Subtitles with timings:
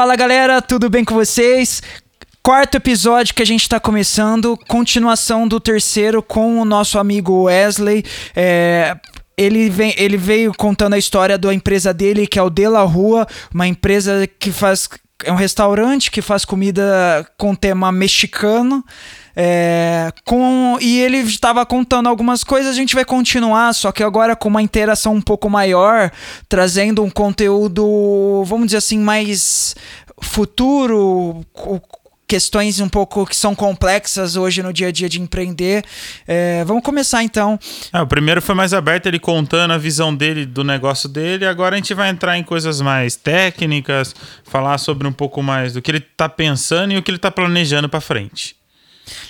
[0.00, 1.82] Fala galera, tudo bem com vocês?
[2.42, 8.02] Quarto episódio que a gente está começando, continuação do terceiro com o nosso amigo Wesley.
[8.34, 8.96] É,
[9.36, 12.80] ele, vem, ele veio contando a história da empresa dele, que é o De La
[12.80, 14.88] Rua, uma empresa que faz.
[15.22, 16.82] É um restaurante que faz comida
[17.36, 18.82] com tema mexicano.
[19.34, 24.34] É, com, e ele estava contando algumas coisas, a gente vai continuar, só que agora
[24.34, 26.10] com uma interação um pouco maior,
[26.48, 29.74] trazendo um conteúdo, vamos dizer assim, mais
[30.20, 31.44] futuro,
[32.30, 35.84] questões um pouco que são complexas hoje no dia a dia de empreender.
[36.28, 37.58] É, vamos começar então.
[37.92, 41.44] É, o primeiro foi mais aberto, ele contando a visão dele do negócio dele.
[41.44, 45.82] Agora a gente vai entrar em coisas mais técnicas, falar sobre um pouco mais do
[45.82, 48.59] que ele está pensando e o que ele está planejando para frente.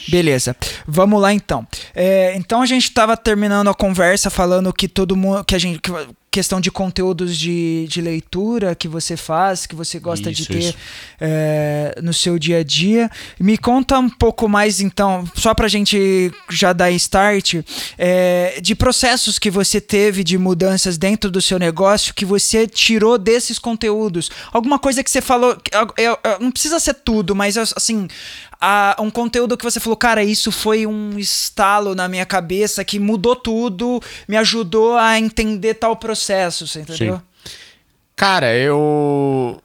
[0.08, 1.66] Beleza, vamos lá então.
[1.94, 5.78] É, então a gente estava terminando a conversa falando que todo mundo, que a gente,
[5.78, 5.90] que,
[6.30, 10.76] questão de conteúdos de, de leitura que você faz, que você gosta isso, de ter
[11.20, 13.10] é, no seu dia a dia.
[13.38, 17.56] Me conta um pouco mais então, só para a gente já dar start,
[17.98, 23.18] é, de processos que você teve de mudanças dentro do seu negócio que você tirou
[23.18, 24.30] desses conteúdos.
[24.52, 25.56] Alguma coisa que você falou,
[26.38, 28.06] não precisa ser tudo, mas assim,
[28.60, 32.98] a, um conteúdo que você falou, cara, isso foi um estalo na minha cabeça que
[32.98, 37.16] mudou tudo, me ajudou a entender tal processo, você entendeu?
[37.16, 37.22] Sim.
[38.14, 39.62] Cara, eu.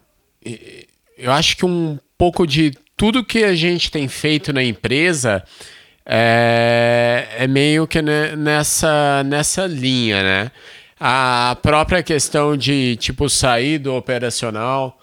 [1.17, 5.43] Eu acho que um pouco de tudo que a gente tem feito na empresa
[6.05, 10.51] é, é meio que nessa, nessa linha, né?
[10.97, 14.97] A própria questão de, tipo, sair do operacional.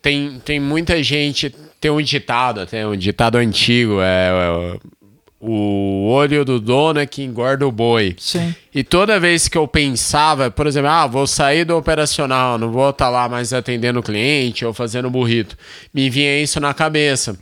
[0.00, 4.78] Tem, tem muita gente tem um ditado, até um ditado antigo, é, é,
[5.40, 8.16] o olho do dono é que engorda o boi.
[8.18, 8.54] Sim.
[8.74, 12.90] E toda vez que eu pensava, por exemplo, ah, vou sair do operacional, não vou
[12.90, 15.56] estar tá lá mais atendendo o cliente ou fazendo burrito,
[15.94, 17.38] me vinha isso na cabeça.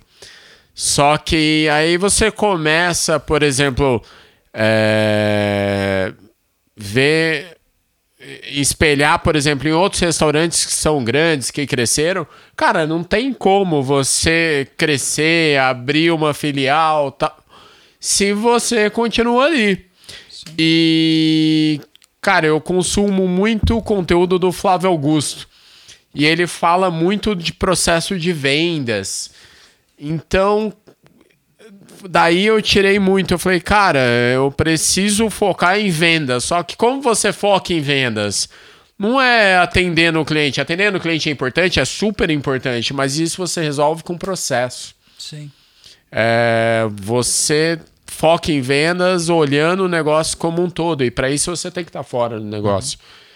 [0.74, 4.02] Só que aí você começa, por exemplo,
[4.52, 6.12] é,
[6.76, 7.55] ver
[8.44, 13.82] espelhar, por exemplo, em outros restaurantes que são grandes, que cresceram, cara, não tem como
[13.82, 17.36] você crescer, abrir uma filial, tá,
[18.00, 19.86] se você continua ali.
[20.30, 20.54] Sim.
[20.58, 21.80] E,
[22.20, 25.48] cara, eu consumo muito conteúdo do Flávio Augusto.
[26.14, 29.30] E ele fala muito de processo de vendas.
[29.98, 30.72] Então,
[32.08, 33.34] daí eu tirei muito.
[33.34, 34.00] Eu falei, cara,
[34.34, 36.44] eu preciso focar em vendas.
[36.44, 38.48] Só que como você foca em vendas?
[38.98, 40.60] Não é atendendo o cliente.
[40.60, 44.94] Atendendo o cliente é importante, é super importante, mas isso você resolve com processo.
[45.18, 45.50] Sim.
[46.10, 51.04] É, você foca em vendas olhando o negócio como um todo.
[51.04, 52.98] E para isso você tem que estar tá fora do negócio.
[52.98, 53.26] Uhum.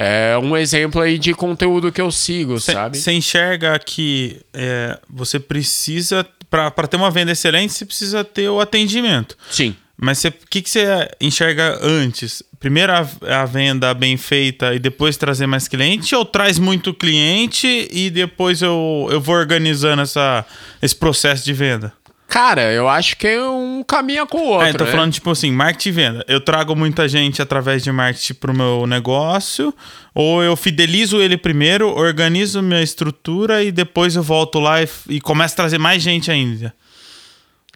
[0.00, 2.98] É um exemplo aí de conteúdo que eu sigo, cê, sabe?
[2.98, 8.60] Você enxerga que é, você precisa para ter uma venda excelente, você precisa ter o
[8.60, 9.36] atendimento.
[9.50, 9.74] Sim.
[10.00, 12.42] Mas o que, que você enxerga antes?
[12.60, 16.14] Primeiro a, a, venda bem feita e depois trazer mais cliente?
[16.14, 20.46] Ou traz muito cliente e depois eu, eu vou organizando essa,
[20.80, 21.92] esse processo de venda?
[22.28, 24.66] Cara, eu acho que é um caminho com o outro.
[24.66, 24.90] É, tô né?
[24.90, 26.24] falando, tipo assim, marketing e venda.
[26.28, 29.74] Eu trago muita gente através de marketing pro meu negócio,
[30.14, 35.20] ou eu fidelizo ele primeiro, organizo minha estrutura e depois eu volto lá e, e
[35.22, 36.74] começo a trazer mais gente ainda.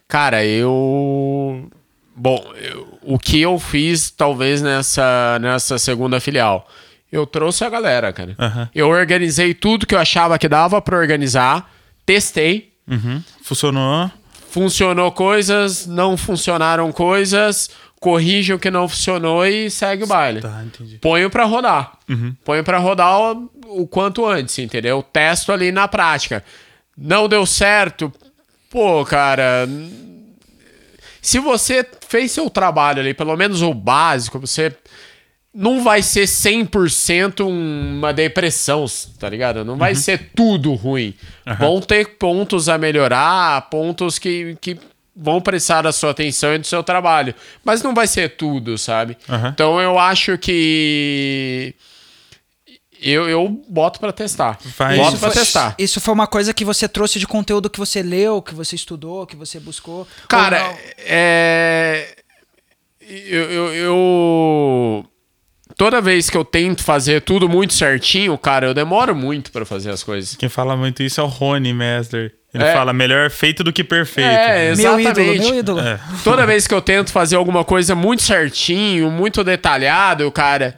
[0.07, 1.71] Cara, eu.
[2.15, 2.99] Bom, eu...
[3.01, 6.69] o que eu fiz, talvez, nessa, nessa segunda filial.
[7.11, 8.37] Eu trouxe a galera, cara.
[8.39, 8.69] Uhum.
[8.75, 11.73] Eu organizei tudo que eu achava que dava para organizar,
[12.05, 12.71] testei.
[12.87, 13.23] Uhum.
[13.43, 14.11] Funcionou
[14.53, 20.43] funcionou coisas, não funcionaram coisas, corrige o que não funcionou e segue o baile.
[20.43, 20.99] Tá, entendi.
[20.99, 21.93] Ponho para rodar.
[22.07, 22.37] Uhum.
[22.45, 25.03] Ponho para rodar o, o, quanto antes, entendeu?
[25.03, 26.45] Testo ali na prática.
[26.95, 28.13] Não deu certo,
[28.69, 29.67] pô, cara.
[31.23, 34.77] Se você fez seu trabalho ali, pelo menos o básico, você
[35.55, 38.87] não vai ser 100% uma depressão,
[39.19, 39.65] tá ligado?
[39.65, 39.99] Não vai uhum.
[39.99, 41.15] ser tudo ruim.
[41.47, 41.55] Uhum.
[41.57, 44.79] Vão ter pontos a melhorar, pontos que, que
[45.15, 47.35] vão precisar da sua atenção e do seu trabalho.
[47.63, 49.17] Mas não vai ser tudo, sabe?
[49.29, 49.49] Uhum.
[49.49, 51.75] Então eu acho que.
[52.99, 54.59] Eu, eu boto para testar.
[54.79, 54.97] Vai.
[54.97, 55.75] Boto para testar.
[55.77, 59.27] Isso foi uma coisa que você trouxe de conteúdo que você leu, que você estudou,
[59.27, 60.07] que você buscou?
[60.29, 62.17] Cara, é.
[63.01, 65.12] eu, eu, eu
[65.77, 69.91] toda vez que eu tento fazer tudo muito certinho, cara, eu demoro muito para fazer
[69.91, 70.37] as coisas.
[70.37, 72.35] Quem fala muito isso é o Rony Mesler.
[72.55, 72.73] Ele é.
[72.73, 74.29] fala melhor feito do que perfeito.
[74.29, 75.15] É, exatamente.
[75.15, 75.81] Meu ídolo, meu ídolo.
[75.81, 75.99] É.
[76.23, 80.77] Toda vez que eu tento fazer alguma coisa muito certinho, muito detalhado, cara,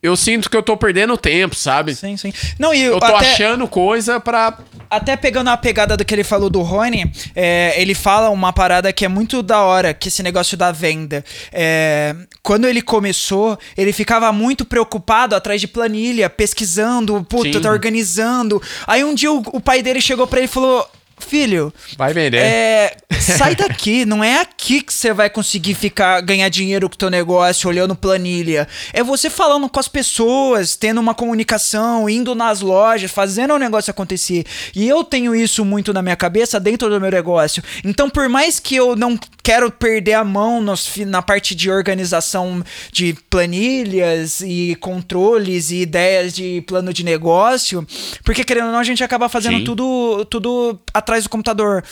[0.00, 1.94] eu sinto que eu tô perdendo tempo, sabe?
[1.94, 2.32] Sim, sim.
[2.56, 4.56] Não, e Eu tô até, achando coisa pra.
[4.92, 8.92] Até pegando a pegada do que ele falou do Rony, é, ele fala uma parada
[8.92, 11.24] que é muito da hora, que esse negócio da venda.
[11.50, 17.60] É, quando ele começou, ele ficava muito preocupado atrás de planilha, pesquisando, puta, Sim.
[17.60, 18.60] tá organizando.
[18.86, 20.86] Aí um dia o, o pai dele chegou pra ele e falou:
[21.22, 22.38] Filho, Vai vender.
[22.38, 26.98] é, sai daqui, não é aqui que você vai conseguir ficar ganhar dinheiro com o
[26.98, 28.66] teu negócio olhando planilha.
[28.92, 33.90] É você falando com as pessoas, tendo uma comunicação, indo nas lojas, fazendo o negócio
[33.90, 34.44] acontecer.
[34.74, 37.62] E eu tenho isso muito na minha cabeça dentro do meu negócio.
[37.84, 42.62] Então, por mais que eu não quero perder a mão nos na parte de organização
[42.92, 47.86] de planilhas e controles e ideias de plano de negócio,
[48.24, 49.64] porque querendo ou não a gente acaba fazendo Sim.
[49.64, 51.84] tudo tudo atrás do computador.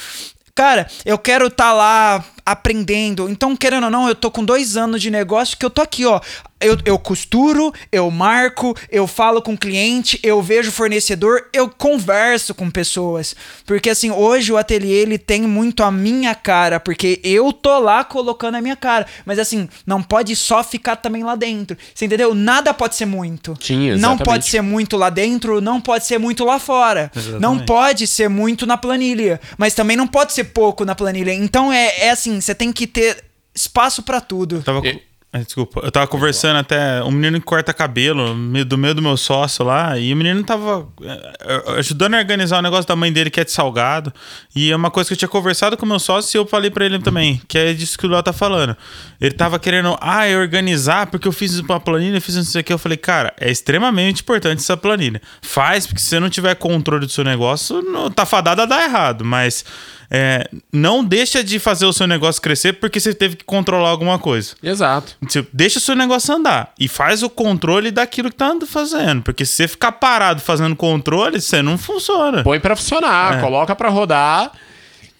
[0.55, 3.29] Cara, eu quero estar lá aprendendo.
[3.29, 6.05] Então, querendo ou não, eu tô com dois anos de negócio que eu tô aqui,
[6.07, 6.21] ó.
[6.63, 12.55] Eu, eu costuro, eu marco, eu falo com o cliente, eu vejo fornecedor, eu converso
[12.55, 13.35] com pessoas.
[13.65, 18.05] Porque assim, hoje o ateliê ele tem muito a minha cara, porque eu tô lá
[18.05, 19.07] colocando a minha cara.
[19.25, 21.79] Mas assim, não pode só ficar também lá dentro.
[21.95, 22.35] Você entendeu?
[22.35, 23.57] Nada pode ser muito.
[23.63, 24.25] Sim, Não exatamente.
[24.25, 27.11] pode ser muito lá dentro, não pode ser muito lá fora.
[27.15, 27.23] Não
[27.55, 27.67] Exatamente.
[27.67, 31.33] pode ser muito na planilha, mas também não pode ser pouco na planilha.
[31.33, 33.25] Então é, é assim, você tem que ter
[33.55, 34.61] espaço pra tudo.
[34.63, 35.01] Tava, E-
[35.33, 37.05] Ah, Desculpa, eu tava conversando até.
[37.05, 38.35] Um menino que corta cabelo
[38.65, 42.59] do meio do meu sócio lá, e o menino tava eh, eh, ajudando a organizar
[42.59, 44.13] o negócio da mãe dele, que é de salgado.
[44.57, 46.69] E é uma coisa que eu tinha conversado com o meu sócio e eu falei
[46.69, 48.77] pra ele também, que é disso que o Léo tá falando.
[49.21, 52.63] Ele tava querendo, ah, eu organizar, porque eu fiz uma planilha, eu fiz não sei
[52.63, 52.73] o que.
[52.73, 55.23] Eu falei, cara, é extremamente importante essa planilha.
[55.43, 58.83] Faz, porque se você não tiver controle do seu negócio, não, tá fadado a dar
[58.83, 59.25] errado.
[59.25, 59.65] Mas
[60.11, 64.19] é, não deixa de fazer o seu negócio crescer porque você teve que controlar alguma
[64.19, 64.55] coisa.
[64.63, 65.17] Exato.
[65.29, 69.23] Tipo, deixa o seu negócio andar e faz o controle daquilo que tá andando fazendo.
[69.23, 72.43] Porque se você ficar parado fazendo controle, você não funciona.
[72.43, 73.41] Põe pra funcionar, É.
[73.41, 74.51] coloca pra rodar.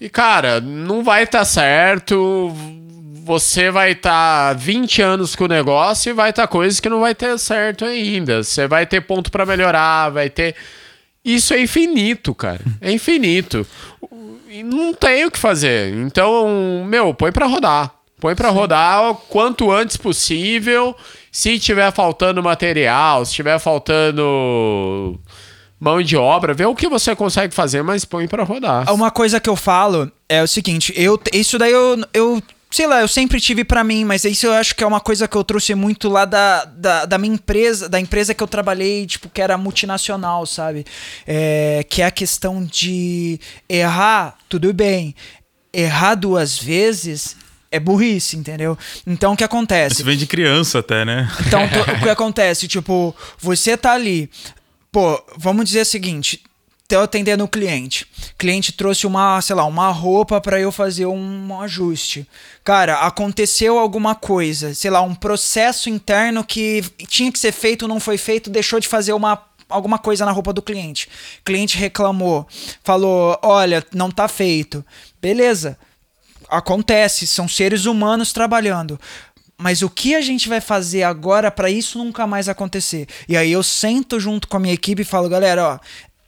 [0.01, 2.53] E, cara, não vai estar certo.
[3.25, 7.15] Você vai estar 20 anos com o negócio e vai estar coisas que não vai
[7.15, 8.43] ter certo ainda.
[8.43, 10.57] Você vai ter ponto pra melhorar, vai ter.
[11.25, 12.61] Isso é infinito, cara.
[12.81, 13.67] É infinito.
[14.61, 15.95] E não tem o que fazer.
[15.95, 17.95] Então, meu, põe pra rodar.
[18.21, 20.95] Põe pra rodar o quanto antes possível.
[21.33, 25.19] Se tiver faltando material, se tiver faltando
[25.81, 28.93] mão de obra, vê o que você consegue fazer, mas põe pra rodar.
[28.93, 33.01] Uma coisa que eu falo é o seguinte, eu isso daí eu, eu sei lá,
[33.01, 35.43] eu sempre tive pra mim, mas isso eu acho que é uma coisa que eu
[35.43, 39.43] trouxe muito lá da, da, da minha empresa, da empresa que eu trabalhei, tipo, que
[39.43, 40.87] era multinacional, sabe?
[41.27, 45.15] É, que é a questão de errar, tudo bem.
[45.73, 47.37] Errar duas vezes
[47.73, 48.79] é burrice, entendeu?
[49.07, 49.97] Então o que acontece?
[49.97, 51.31] Isso vem de criança até, né?
[51.47, 52.67] Então, o que acontece?
[52.69, 54.31] Tipo, você tá ali.
[54.91, 56.43] Pô, vamos dizer o seguinte.
[56.91, 58.05] Tô atendendo o cliente.
[58.33, 62.27] O cliente trouxe uma, sei lá, uma roupa pra eu fazer um ajuste.
[62.65, 68.01] Cara, aconteceu alguma coisa, sei lá, um processo interno que tinha que ser feito, não
[68.01, 71.09] foi feito, deixou de fazer uma alguma coisa na roupa do cliente.
[71.41, 72.45] O cliente reclamou,
[72.83, 74.85] falou: "Olha, não tá feito".
[75.23, 75.79] Beleza
[76.51, 78.99] acontece, são seres humanos trabalhando.
[79.57, 83.07] Mas o que a gente vai fazer agora para isso nunca mais acontecer?
[83.29, 85.79] E aí eu sento junto com a minha equipe e falo, galera, ó,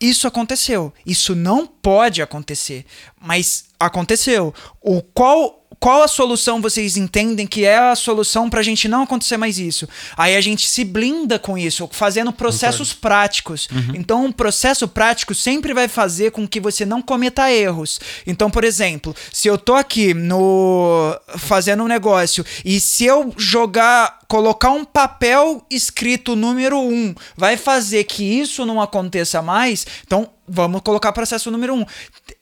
[0.03, 2.85] isso aconteceu, isso não pode acontecer,
[3.21, 4.53] mas aconteceu.
[4.81, 9.37] O qual qual a solução vocês entendem que é a solução pra gente não acontecer
[9.37, 9.89] mais isso?
[10.17, 13.69] Aí a gente se blinda com isso, fazendo processos práticos.
[13.93, 17.99] Então, um processo prático sempre vai fazer com que você não cometa erros.
[18.25, 24.21] Então, por exemplo, se eu tô aqui no fazendo um negócio e se eu jogar,
[24.29, 30.31] colocar um papel escrito número 1, um, vai fazer que isso não aconteça mais, então
[30.47, 31.81] vamos colocar processo número 1.
[31.81, 31.87] Um.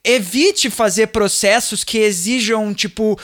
[0.04, 3.18] Evite fazer processos que exijam, tipo,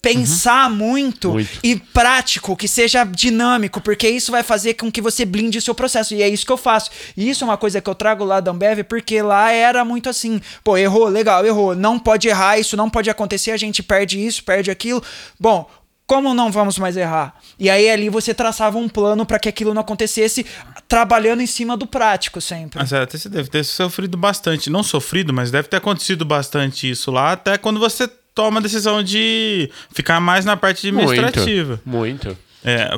[0.00, 1.58] pensar muito, Muito.
[1.62, 5.74] e prático, que seja dinâmico, porque isso vai fazer com que você blinde o seu
[5.74, 6.14] processo.
[6.14, 6.90] E é isso que eu faço.
[7.16, 10.08] E isso é uma coisa que eu trago lá da Ambev, porque lá era muito
[10.08, 10.40] assim.
[10.62, 11.74] Pô, errou, legal, errou.
[11.74, 15.02] Não pode errar, isso não pode acontecer, a gente perde isso, perde aquilo.
[15.38, 15.68] Bom,
[16.06, 17.34] como não vamos mais errar?
[17.58, 20.46] E aí ali você traçava um plano para que aquilo não acontecesse,
[20.88, 22.78] trabalhando em cima do prático sempre.
[22.78, 24.70] Mas é, até você deve ter sofrido bastante.
[24.70, 29.02] Não sofrido, mas deve ter acontecido bastante isso lá, até quando você toma a decisão
[29.02, 31.80] de ficar mais na parte administrativa.
[31.84, 32.26] Muito.
[32.28, 32.38] muito.
[32.64, 32.90] É,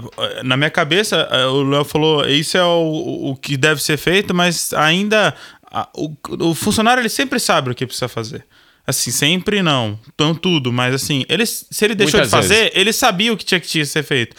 [0.42, 4.32] na minha cabeça, é, o Léo falou, isso é o, o que deve ser feito,
[4.34, 5.34] mas ainda
[5.70, 8.44] a- o, o funcionário ele sempre sabe o que precisa fazer.
[8.86, 9.98] Assim, sempre não.
[10.14, 13.44] Então tudo, mas assim, ele, se ele deixou Muitas de fazer, ele sabia o que
[13.44, 14.34] tinha que tinha que ser feito.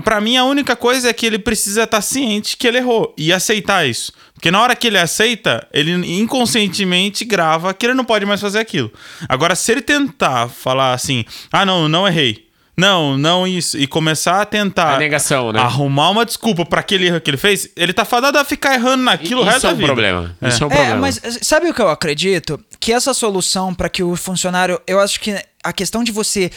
[0.00, 3.32] Pra mim, a única coisa é que ele precisa estar ciente que ele errou e
[3.32, 4.12] aceitar isso.
[4.32, 8.58] Porque na hora que ele aceita, ele inconscientemente grava que ele não pode mais fazer
[8.58, 8.90] aquilo.
[9.28, 12.48] Agora, se ele tentar falar assim, ah, não, não errei.
[12.74, 13.76] Não, não isso.
[13.76, 15.60] E começar a tentar A negação, né?
[15.60, 19.02] arrumar uma desculpa para aquele erro que ele fez, ele tá fadado a ficar errando
[19.04, 19.86] naquilo o resto Isso é da um vida.
[19.88, 20.36] problema.
[20.42, 20.96] Isso é um É, problema.
[21.02, 22.58] mas sabe o que eu acredito?
[22.80, 26.50] Que essa solução para que o funcionário, eu acho que a questão de você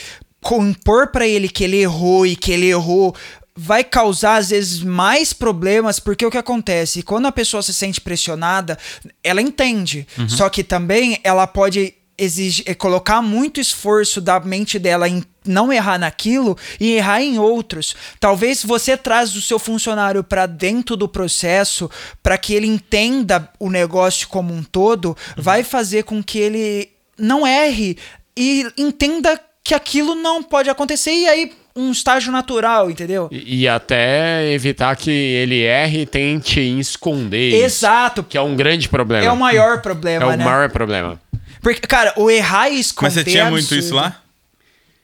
[0.45, 3.15] compor para ele que ele errou e que ele errou
[3.55, 7.01] vai causar às vezes mais problemas, porque o que acontece?
[7.01, 8.77] Quando a pessoa se sente pressionada,
[9.23, 10.05] ela entende.
[10.27, 15.97] Só que também ela pode exigir, colocar muito esforço da mente dela em não errar
[15.97, 17.95] naquilo e errar em outros.
[18.19, 21.89] Talvez você traz o seu funcionário para dentro do processo
[22.21, 27.47] para que ele entenda o negócio como um todo, vai fazer com que ele não
[27.47, 27.97] erre
[28.37, 33.27] e entenda que aquilo não pode acontecer e aí um estágio natural, entendeu?
[33.31, 37.50] E, e até evitar que ele erre e tente esconder.
[37.50, 38.24] isso, Exato.
[38.24, 39.25] Que é um grande problema.
[39.25, 40.45] É o maior É problema, o né?
[40.45, 41.19] maior problema.
[41.62, 44.22] Porque, cara, o errar e esconder Mas você tinha é muito isso lá?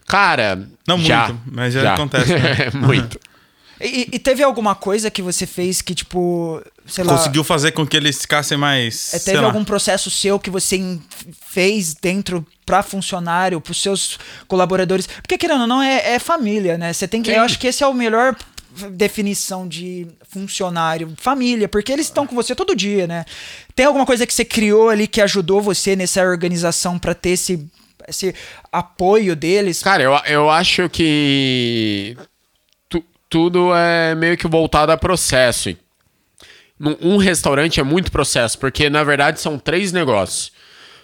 [0.06, 0.62] Cara.
[0.88, 2.70] Não já, muito, mas já acontece, né?
[2.80, 3.20] muito.
[3.84, 7.18] E, e teve alguma coisa que você fez que, tipo, sei lá.
[7.18, 9.14] Conseguiu fazer com que eles ficassem mais.
[9.14, 9.48] é, sei teve lá.
[9.48, 11.00] algum processo seu que você
[11.48, 15.08] fez dentro pra funcionário, pros seus colaboradores?
[15.08, 16.94] Porque, querendo ou não, é, é família, né?
[16.94, 17.32] Você tem que.
[17.32, 17.38] Sim.
[17.38, 18.36] Eu acho que esse é o melhor
[18.92, 23.26] definição de funcionário, família, porque eles estão com você todo dia, né?
[23.76, 27.68] Tem alguma coisa que você criou ali que ajudou você nessa organização pra ter esse,
[28.08, 28.34] esse
[28.72, 29.84] apoio deles?
[29.84, 32.16] Cara, eu, eu acho que
[33.32, 35.74] tudo é meio que voltado a processo.
[37.02, 40.52] Um restaurante é muito processo, porque na verdade são três negócios.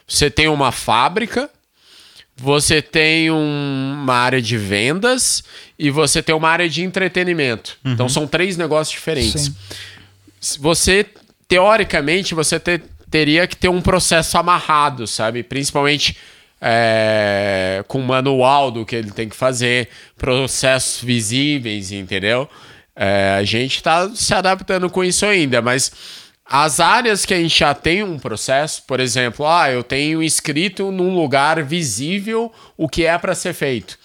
[0.07, 1.49] Você tem uma fábrica,
[2.35, 5.43] você tem um- uma área de vendas
[5.79, 7.77] e você tem uma área de entretenimento.
[7.85, 9.51] Então são três negócios diferentes.
[10.41, 10.57] Sim.
[10.59, 11.05] Você,
[11.47, 15.43] teoricamente, você te- teria que ter um processo amarrado, sabe?
[15.43, 16.17] Principalmente
[16.61, 22.47] é, com manual do que ele tem que fazer, processos visíveis, entendeu?
[22.95, 25.91] É, a gente está se adaptando com isso ainda, mas
[26.45, 30.91] as áreas que a gente já tem um processo, por exemplo, ah, eu tenho escrito
[30.91, 33.97] num lugar visível o que é para ser feito.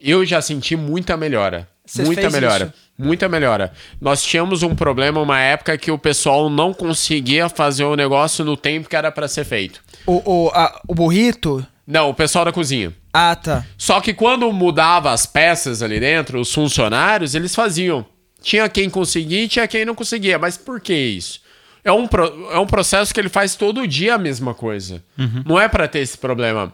[0.00, 1.68] Eu já senti muita melhora.
[1.84, 2.64] Você muita melhora.
[2.66, 2.84] isso?
[2.96, 3.72] Muita melhora.
[4.00, 8.56] Nós tínhamos um problema uma época que o pessoal não conseguia fazer o negócio no
[8.56, 9.82] tempo que era para ser feito.
[10.06, 11.66] O, o, a- o burrito?
[11.86, 12.92] Não, o pessoal da cozinha.
[13.12, 13.64] Ah, tá.
[13.76, 18.04] Só que quando mudava as peças ali dentro, os funcionários, eles faziam.
[18.42, 20.38] Tinha quem conseguia e tinha quem não conseguia.
[20.38, 21.40] Mas por que isso?
[21.84, 25.02] É um, pro- é um processo que ele faz todo dia a mesma coisa.
[25.46, 26.72] Não é pra ter esse problema.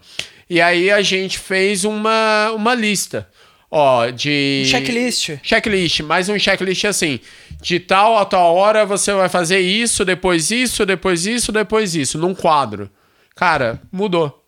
[0.48, 3.28] E aí a gente fez uma, uma lista.
[3.70, 4.62] Ó, de.
[4.66, 5.30] Um checklist.
[5.42, 7.20] Checklist, mais um checklist assim.
[7.60, 12.18] De tal a tal hora você vai fazer isso, depois isso, depois isso, depois isso,
[12.18, 12.90] num quadro.
[13.36, 14.39] Cara, mudou.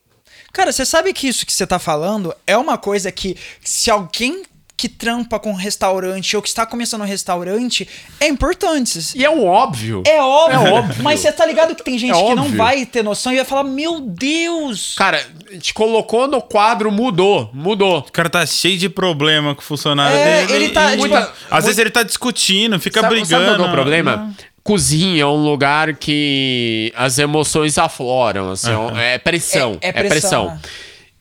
[0.53, 4.43] Cara, você sabe que isso que você tá falando é uma coisa que se alguém
[4.77, 8.99] que trampa com restaurante ou que está começando um restaurante é importante.
[9.15, 10.03] E é um óbvio.
[10.05, 11.05] É óbvio, É óbvio.
[11.05, 12.57] mas você tá ligado que tem gente É que não óbvio.
[12.59, 14.95] vai ter noção e vai falar: Meu Deus!
[14.97, 15.25] Cara,
[15.61, 17.99] te colocou no quadro, mudou, mudou.
[17.99, 20.65] O cara tá cheio de problema com o funcionário É, dele.
[20.65, 21.15] ele tá, e- tipo,
[21.49, 23.45] Às vezes ele tá discutindo, fica sabe, brigando.
[23.45, 24.35] Sabe qual é o problema?
[24.63, 30.47] Cozinha é um lugar que as emoções afloram, assim, é pressão, É- é, é pressão.
[30.49, 30.61] pressão,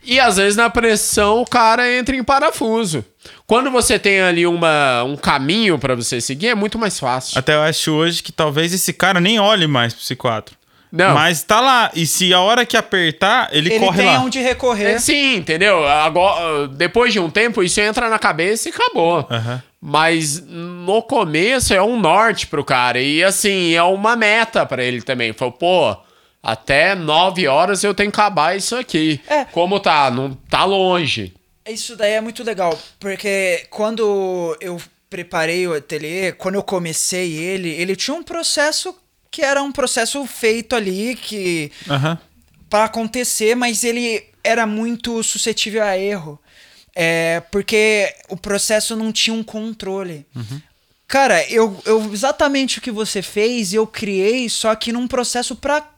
[0.03, 3.03] E às vezes na pressão o cara entra em parafuso.
[3.45, 7.38] Quando você tem ali uma, um caminho pra você seguir, é muito mais fácil.
[7.38, 10.50] Até eu acho hoje que talvez esse cara nem olhe mais pro C4.
[10.91, 11.13] Não.
[11.13, 11.89] Mas tá lá.
[11.95, 14.19] E se a hora que apertar, ele, Ele corre tem lá.
[14.19, 14.95] onde recorrer.
[14.95, 15.88] É, sim, entendeu?
[15.88, 19.25] Agora, depois de um tempo, isso entra na cabeça e acabou.
[19.29, 19.63] Aham.
[19.83, 23.01] Mas no começo é um norte pro cara.
[23.01, 25.33] E assim, é uma meta pra ele também.
[25.33, 25.98] Falou, pô,
[26.43, 29.19] até 9 horas eu tenho que acabar isso aqui.
[29.27, 29.45] É.
[29.45, 30.12] Como tá?
[30.12, 31.33] Não tá longe.
[31.67, 37.69] Isso daí é muito legal, porque quando eu preparei o ateliê, quando eu comecei ele,
[37.69, 38.95] ele tinha um processo
[39.31, 42.19] que era um processo feito ali que Aham.
[42.69, 46.38] para acontecer, mas ele era muito suscetível a erro.
[46.93, 50.25] É, porque o processo não tinha um controle.
[51.07, 55.89] Cara, eu, eu exatamente o que você fez, eu criei, só que num processo para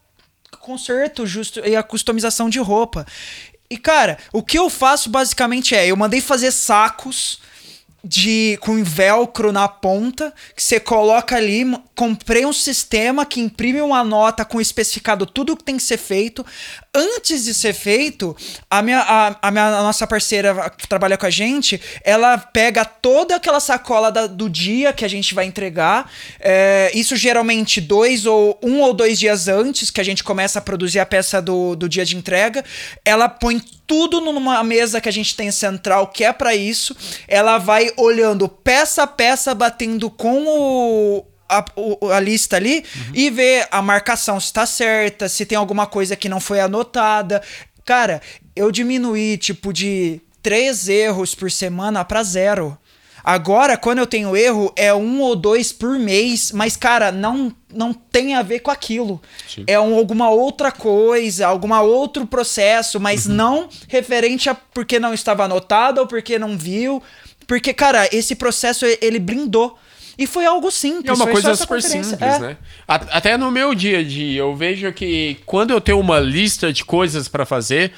[0.59, 3.05] conserto justo e a customização de roupa.
[3.69, 7.39] E cara, o que eu faço basicamente é, eu mandei fazer sacos
[8.03, 11.63] de com velcro na ponta, que você coloca ali,
[11.95, 16.45] comprei um sistema que imprime uma nota com especificado tudo que tem que ser feito.
[16.93, 18.36] Antes de ser feito,
[18.69, 22.83] a minha a, a minha a nossa parceira que trabalha com a gente, ela pega
[22.83, 26.12] toda aquela sacola da- do dia que a gente vai entregar.
[26.39, 30.62] é, isso geralmente dois ou um ou dois dias antes que a gente começa a
[30.62, 32.65] produzir a peça do, do dia de entrega.
[33.05, 36.95] Ela põe tudo numa mesa que a gente tem central, que é pra isso.
[37.27, 41.25] Ela vai olhando peça a peça, batendo com o.
[41.49, 41.63] A,
[42.15, 46.27] a lista ali e ver a marcação se tá certa, se tem alguma coisa que
[46.27, 47.43] não foi anotada.
[47.85, 48.21] Cara,
[48.55, 52.77] eu diminuí, tipo, de três erros por semana pra zero.
[53.23, 57.93] Agora, quando eu tenho erro, é um ou dois por mês, mas, cara, não, não
[57.93, 59.21] tem a ver com aquilo.
[59.65, 65.45] É um, alguma outra coisa, alguma outro processo, mas não referente a porque não estava
[65.45, 67.01] anotado ou porque não viu.
[67.47, 69.77] Porque, cara, esse processo ele blindou.
[70.17, 71.09] E foi algo simples.
[71.09, 72.39] É uma coisa super simples, É.
[72.39, 72.57] né?
[72.87, 76.85] Até no meu dia a dia, eu vejo que quando eu tenho uma lista de
[76.85, 77.91] coisas pra fazer,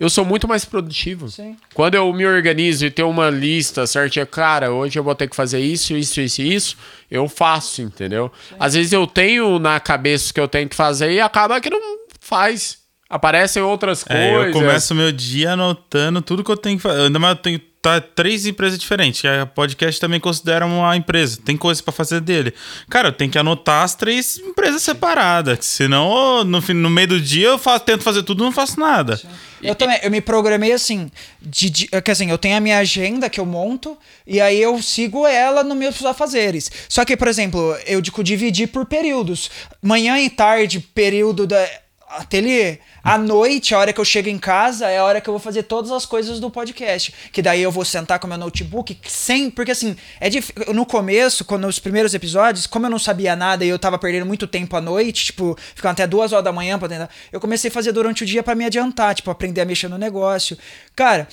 [0.00, 1.28] eu sou muito mais produtivo.
[1.28, 1.58] Sim.
[1.74, 5.36] Quando eu me organizo e tenho uma lista certinha, cara, hoje eu vou ter que
[5.36, 6.76] fazer isso, isso, isso isso,
[7.10, 8.32] eu faço, entendeu?
[8.58, 11.68] Às vezes eu tenho na cabeça o que eu tenho que fazer e acaba que
[11.68, 11.78] não
[12.18, 12.78] faz.
[13.10, 14.46] Aparecem outras É, coisas.
[14.54, 17.02] eu começo meu dia anotando tudo que eu tenho que fazer.
[17.02, 19.20] Ainda mais eu tenho tá, três empresas diferentes.
[19.20, 21.40] que A podcast também considera uma empresa.
[21.44, 22.54] Tem coisa pra fazer dele.
[22.88, 25.66] Cara, eu tenho que anotar as três empresas separadas.
[25.66, 28.78] Senão, no, fim- no meio do dia, eu faço, tento fazer tudo e não faço
[28.78, 29.20] nada.
[29.60, 31.10] Eu também, eu me programei assim,
[31.42, 34.80] de, de, quer dizer, eu tenho a minha agenda que eu monto e aí eu
[34.80, 36.70] sigo ela nos meus afazeres.
[36.88, 39.50] Só que, por exemplo, eu digo, dividi por períodos.
[39.82, 41.68] Manhã e tarde, período da
[42.16, 42.78] ateliê.
[43.02, 45.40] À noite, a hora que eu chego em casa, é a hora que eu vou
[45.40, 47.14] fazer todas as coisas do podcast.
[47.32, 49.50] Que daí eu vou sentar com meu notebook, sem.
[49.50, 50.52] Porque assim, é dif...
[50.74, 54.26] no começo, quando nos primeiros episódios, como eu não sabia nada e eu tava perdendo
[54.26, 57.08] muito tempo à noite, tipo, ficando até duas horas da manhã pra tentar.
[57.32, 59.98] Eu comecei a fazer durante o dia pra me adiantar, tipo, aprender a mexer no
[59.98, 60.58] negócio.
[60.94, 61.28] Cara.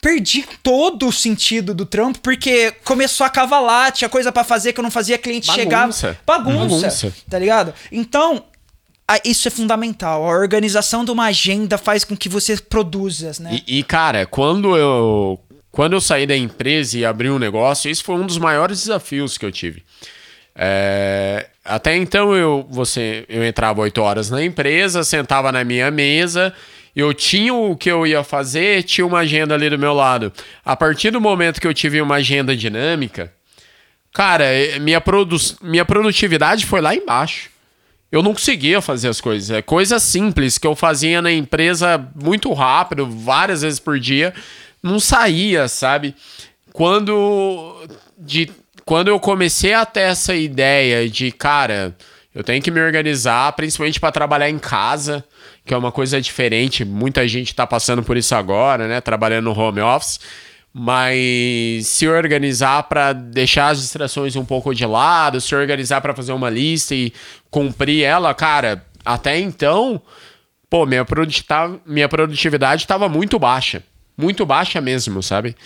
[0.00, 4.78] Perdi todo o sentido do trampo porque começou a cavalar, tinha coisa pra fazer que
[4.78, 5.60] eu não fazia, cliente Bagunça.
[5.60, 5.92] chegava.
[6.24, 6.86] Bagunça.
[6.86, 7.14] Bagunça.
[7.28, 7.74] Tá ligado?
[7.90, 8.44] Então,
[9.24, 10.24] isso é fundamental.
[10.24, 13.62] A organização de uma agenda faz com que você produza, né?
[13.66, 15.40] E, e, cara, quando eu
[15.70, 19.38] quando eu saí da empresa e abri um negócio, isso foi um dos maiores desafios
[19.38, 19.82] que eu tive.
[20.54, 26.52] É, até então eu você eu entrava 8 horas na empresa, sentava na minha mesa,
[26.96, 30.32] eu tinha o que eu ia fazer, tinha uma agenda ali do meu lado.
[30.64, 33.32] A partir do momento que eu tive uma agenda dinâmica,
[34.12, 37.50] cara, eh, minha, produ minha produtividade foi lá embaixo.
[38.10, 39.50] Eu não conseguia fazer as coisas.
[39.50, 44.32] É coisa simples que eu fazia na empresa muito rápido, várias vezes por dia,
[44.82, 46.14] não saía, sabe?
[46.72, 48.50] Quando de
[48.84, 51.94] quando eu comecei a ter essa ideia de, cara,
[52.34, 55.22] eu tenho que me organizar, principalmente para trabalhar em casa,
[55.66, 56.86] que é uma coisa diferente.
[56.86, 59.02] Muita gente tá passando por isso agora, né?
[59.02, 60.18] Trabalhando no home office
[60.72, 66.32] mas se organizar para deixar as distrações um pouco de lado, se organizar para fazer
[66.32, 67.12] uma lista e
[67.50, 70.00] cumprir ela, cara, até então,
[70.68, 73.82] pô, minha, produtita- minha produtividade estava muito baixa,
[74.16, 75.56] muito baixa mesmo, sabe?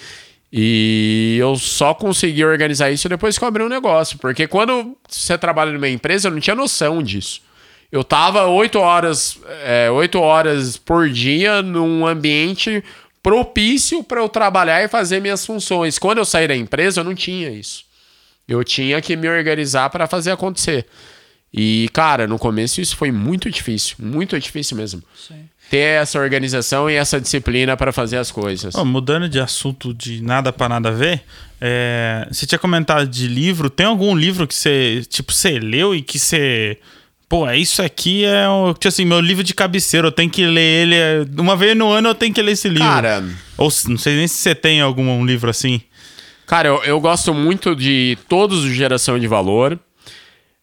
[0.52, 5.38] E eu só consegui organizar isso depois que eu abri um negócio, porque quando você
[5.38, 7.40] trabalha numa empresa, eu não tinha noção disso.
[7.90, 12.82] Eu tava oito horas, é, oito horas por dia num ambiente
[13.22, 15.98] propício para eu trabalhar e fazer minhas funções.
[15.98, 17.84] Quando eu saí da empresa, eu não tinha isso.
[18.48, 20.86] Eu tinha que me organizar para fazer acontecer.
[21.54, 25.02] E, cara, no começo isso foi muito difícil, muito difícil mesmo.
[25.70, 28.74] Ter essa organização e essa disciplina para fazer as coisas.
[28.74, 31.22] Ó, mudando de assunto de nada pra nada a ver,
[31.60, 33.70] é, você tinha comentado de livro.
[33.70, 36.78] Tem algum livro que você, tipo, você leu e que você.
[37.32, 40.06] Pô, é isso aqui é o, tipo assim, meu livro de cabeceira.
[40.06, 40.94] Eu tenho que ler ele.
[40.94, 42.86] é, Uma vez no ano eu tenho que ler esse livro.
[42.86, 43.24] Cara,
[43.56, 45.80] Ou não sei nem se você tem algum um livro assim.
[46.46, 49.78] cara, eu, eu gosto muito de todos os Geração de Valor.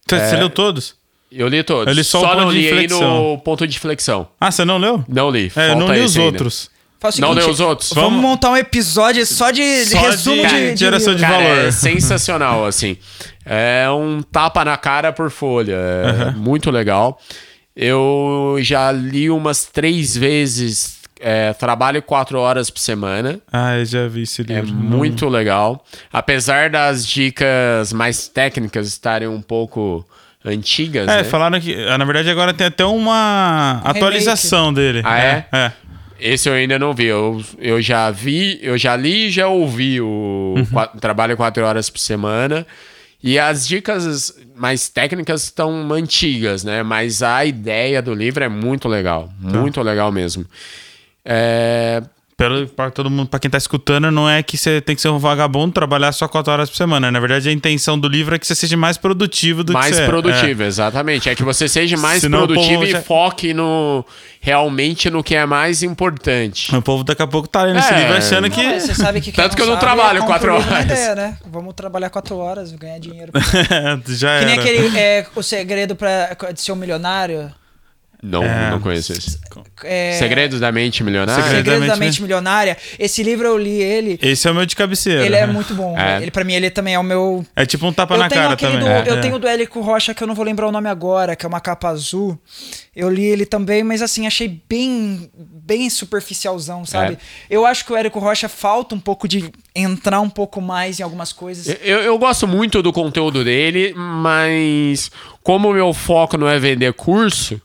[0.08, 0.30] Você, É.
[0.30, 0.94] você leu todos?
[1.32, 1.88] Eu li todos.
[1.88, 3.32] Eu li só o só ponto não de inflexão.
[3.32, 4.28] no ponto de flexão.
[4.40, 5.04] Ah, você não leu?
[5.10, 5.52] Não li.
[5.56, 6.26] É, eu não li os ainda.
[6.28, 6.66] outros.
[7.02, 7.90] O Não seguinte, leu os outros?
[7.94, 11.22] Vamos, Vamos- montar um episódio só de, de Só resumo de de, de geração de.
[11.22, 11.58] Cara, valor.
[11.66, 12.98] é sensacional, assim.
[13.52, 15.76] É um tapa na cara por folha.
[15.76, 17.20] É muito legal.
[17.76, 21.00] Eu já li umas três vezes.
[21.22, 23.40] é, trabalho quatro horas por semana.
[23.52, 24.74] Ah, eu já vi esse É livro.
[24.74, 25.84] muito legal.
[26.14, 30.06] Apesar das dicas mais técnicas estarem um pouco
[30.46, 31.24] antigas, É, né?
[31.26, 31.74] falaram que.
[31.90, 35.02] ah, Na verdade, agora tem até uma atualização dele.
[35.04, 35.46] Ah, é?
[35.52, 35.72] É.
[36.22, 37.06] Esse eu ainda não vi.
[37.08, 40.66] Eu, eu já vi, eu já li e já ouvi o Uhum.
[40.68, 42.66] qua- Trabalho quatro horas por semana.
[43.22, 46.84] E as dicas mais técnicas estão antigas, né?
[46.84, 49.30] Mas a ideia do livro é muito legal.
[49.40, 50.46] Muito legal mesmo.
[51.26, 52.02] É,
[52.76, 55.20] Pra todo mundo, pra quem tá escutando, não é que você tem que ser um
[55.20, 57.12] vagabundo trabalhar só 4 horas por semana.
[57.12, 59.96] Na verdade, a intenção do livro é que você seja mais produtivo do mais que
[59.96, 60.06] você é.
[60.08, 61.28] produtivo, exatamente.
[61.30, 64.06] É que você seja mais Senão produtivo povo e já- foque no
[64.40, 66.74] realmente no que é mais importante.
[66.74, 66.78] É.
[66.78, 68.00] O povo daqui a pouco tá lendo esse É.
[68.00, 68.64] livro achando que.
[68.64, 70.86] Não, mas você sabe que Tanto que eu não sabe, trabalho compra quatro horas.
[70.86, 71.38] Ideia, né?
[71.46, 73.34] Vamos trabalhar quatro horas, ganhar dinheiro.
[74.08, 74.62] já que nem era.
[74.62, 75.98] aquele é, o segredo
[76.54, 77.52] de ser um milionário.
[78.22, 78.70] Não, É.
[78.72, 79.40] não conheço esse.
[79.84, 81.42] É, Segredos da Mente Milionária?
[81.42, 82.78] Segredo- Segredo da Mente Mente Milionária.
[83.00, 84.20] Esse livro eu li ele.
[84.22, 85.26] Esse é o meu de cabeceira.
[85.26, 85.98] Ele é muito bom.
[85.98, 86.22] É.
[86.22, 87.46] Ele, pra mim, ele também é o meu.
[87.56, 88.80] É tipo um tapa eu na tenho cara também.
[88.80, 89.22] do, Eu É.
[89.22, 91.62] tenho do Érico Rocha, que eu não vou lembrar o nome agora, que é uma
[91.62, 92.38] capa azul.
[92.94, 97.14] Eu li ele também, mas assim, achei bem, bem superficialzão, sabe?
[97.14, 97.18] É.
[97.50, 101.04] Eu acho que o Érico Rocha falta um pouco de entrar um pouco mais em
[101.04, 101.74] algumas coisas.
[101.82, 105.10] Eu, eu gosto muito do conteúdo dele, mas
[105.42, 107.62] como o meu foco não é vender curso,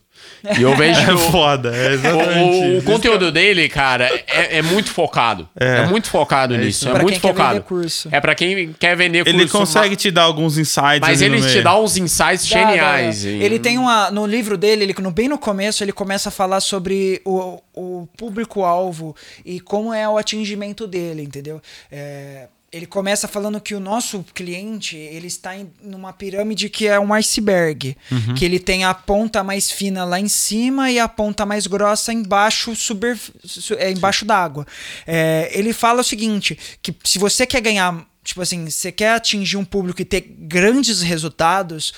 [0.57, 4.61] e eu vejo É o- foda, é exatamente o- o conteúdo dele, cara, é, é
[4.61, 5.47] muito focado.
[5.59, 5.85] É, É.
[5.87, 6.87] muito focado nisso.
[6.87, 7.53] É Pra muito quem quer focado.
[7.55, 8.09] vender curso.
[8.11, 9.39] É pra quem quer vender curso.
[9.39, 13.23] Ele consegue te dar alguns insights Mas ele te dá uns insights Dá, geniais.
[13.23, 13.29] dá.
[13.29, 14.09] Ele tem uma.
[14.11, 18.07] No livro dele, ele, no, bem no começo, ele começa a falar sobre o, o
[18.17, 21.61] público-alvo e como é o atingimento dele, entendeu?
[21.91, 26.99] É, ele começa falando que o nosso cliente ele está em numa pirâmide que é
[26.99, 27.95] um iceberg,
[28.37, 32.11] que ele tem a ponta mais fina lá em cima e a ponta mais grossa
[32.11, 34.65] embaixo, super, su- é, embaixo d'água.
[35.07, 39.55] É, ele fala o seguinte, que se você quer ganhar Tipo assim, você quer atingir
[39.55, 41.93] um público e ter grandes resultados,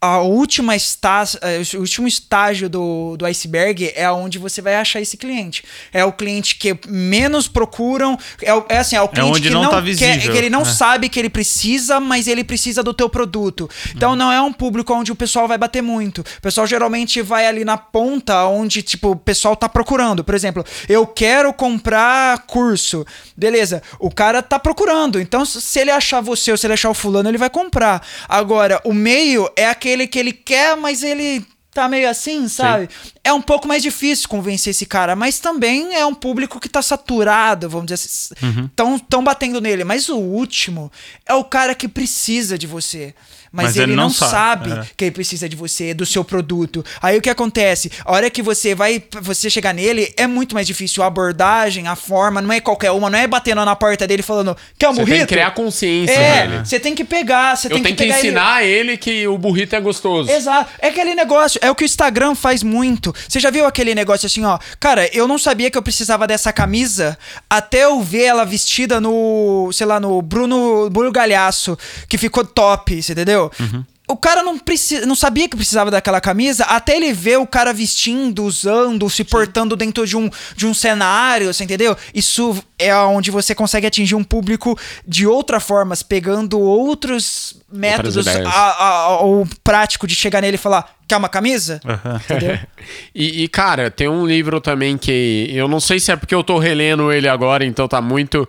[0.00, 5.00] a última está, eh, o último estágio do, do iceberg é onde você vai achar
[5.00, 5.64] esse cliente.
[5.92, 9.54] É o cliente que menos procuram, é, o- é assim, é o cliente onde que
[9.54, 10.72] não não, tá quer, visível, que ele não né?
[10.72, 13.68] sabe que ele precisa, mas ele precisa do teu produto.
[13.92, 16.20] Então não é um público onde o pessoal vai bater muito.
[16.20, 20.22] O pessoal geralmente vai ali na ponta onde tipo o pessoal tá procurando.
[20.22, 23.04] Por exemplo, eu quero comprar curso.
[23.36, 25.20] Beleza, o cara tá procurando.
[25.20, 28.06] Então se ele achar você ou se ele achar o fulano, ele vai comprar.
[28.28, 32.88] Agora, o meio é aquele que ele quer, mas ele tá meio assim, sabe?
[33.22, 36.82] É um pouco mais difícil convencer esse cara, mas também é um público que tá
[36.82, 38.34] saturado, vamos dizer assim.
[38.42, 38.68] Uhum.
[38.74, 39.84] Tão, tão batendo nele.
[39.84, 40.90] Mas o último
[41.24, 43.14] é o cara que precisa de você.
[43.50, 44.82] Mas, ele, não, sabe, é.
[44.96, 46.84] que ele precisa de você, do seu produto.
[47.00, 47.90] Aí o que acontece?
[48.04, 51.02] A hora que você vai, você chegar nele, é muito mais difícil.
[51.02, 54.56] A abordagem, a forma, não é qualquer uma, não é batendo na porta dele falando,
[54.78, 55.16] quer um Você burrito?
[55.18, 56.64] tem que criar consciência É, nele.
[56.66, 58.96] você tem que pegar, você Eu tem que que pegar ele- ensinar ele...
[58.96, 60.30] que o burrito é gostoso.
[60.30, 60.70] Exato.
[60.78, 63.14] É aquele negócio, é o que o Instagram faz muito.
[63.28, 64.58] Você já viu aquele negócio assim, ó?
[64.78, 67.16] Cara, eu não sabia que eu precisava dessa camisa
[67.48, 73.02] até eu ver ela vestida no, sei lá, no Bruno, Bruno Galhaço, que ficou top,
[73.02, 73.14] você
[73.46, 73.86] entendeu?
[74.10, 77.74] O cara não, precisa, não sabia que precisava daquela camisa até ele ver o cara
[77.74, 81.94] vestindo, usando, se portando dentro de um, de um cenário, você entendeu?
[82.14, 89.46] Isso é onde você consegue atingir um público de outra forma, pegando outros métodos ao
[89.62, 91.78] prático de chegar nele e falar: quer uma camisa?
[92.24, 92.58] Entendeu?
[93.14, 96.44] E, e, cara, tem um livro também que eu não sei se é porque eu
[96.44, 98.48] tô relendo ele agora, então tá muito.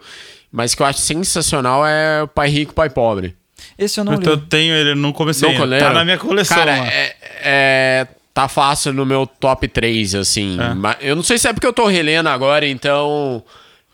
[0.52, 3.36] Mas que eu acho sensacional é o Pai Rico, Pai Pobre.
[3.80, 4.46] Esse eu não Então, eu li.
[4.48, 5.50] tenho ele, não comecei.
[5.58, 5.88] Leram?
[5.88, 6.58] Tá na minha coleção.
[6.58, 10.60] Cara, é, é- tá fácil no meu top 3, assim.
[10.60, 10.74] É.
[10.74, 13.42] Mas Eu não sei se é porque eu tô relendo agora, então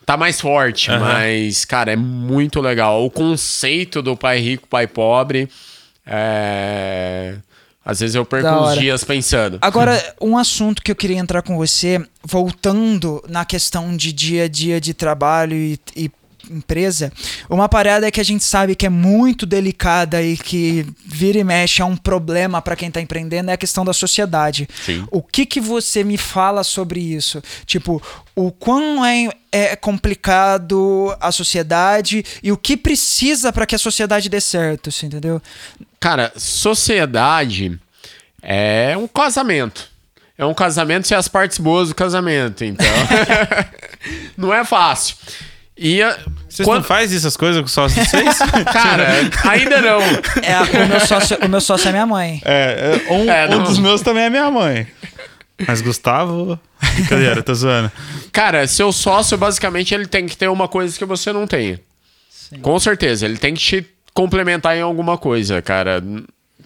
[0.04, 0.90] tá mais forte.
[0.90, 1.00] Aham.
[1.00, 3.04] Mas, cara, é muito legal.
[3.04, 5.48] O conceito do pai rico, pai pobre.
[6.04, 7.36] É...
[7.84, 9.58] Às vezes eu perco uns dias pensando.
[9.60, 14.48] Agora, um assunto que eu queria entrar com você, voltando na questão de dia a
[14.48, 16.10] dia de trabalho e, e
[16.50, 17.12] empresa,
[17.48, 21.82] uma parada que a gente sabe que é muito delicada e que vira e mexe
[21.82, 24.68] é um problema para quem tá empreendendo é a questão da sociedade.
[24.84, 25.06] Sim.
[25.10, 27.42] O que que você me fala sobre isso?
[27.64, 28.02] Tipo,
[28.34, 34.28] o quão é, é complicado a sociedade e o que precisa para que a sociedade
[34.28, 35.40] dê certo, você entendeu?
[35.98, 37.78] Cara, sociedade
[38.42, 39.96] é um casamento.
[40.38, 42.86] É um casamento sem as partes boas do casamento, então.
[44.36, 45.16] não é fácil.
[45.78, 48.38] E a- Vocês quando- não fazem essas coisas com sócios de vocês?
[48.72, 49.08] Cara,
[49.50, 50.00] ainda não.
[50.42, 52.40] É, o, meu sócio, o meu sócio é minha mãe.
[52.44, 54.86] é, é, um, É, um dos meus também é minha mãe.
[55.66, 56.58] Mas Gustavo.
[56.94, 57.90] Brincadeira, tô zoando.
[58.32, 61.80] Cara, seu sócio, basicamente, ele tem que ter uma coisa que você não tenha.
[62.62, 66.02] Com certeza, ele tem que te complementar em alguma coisa, cara.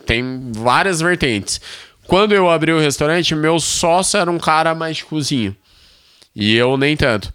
[0.06, 1.60] Tem várias vertentes.
[2.06, 5.56] Quando eu abri o restaurante, meu sócio era um cara mais de cozinha.
[6.34, 7.32] E eu nem tanto.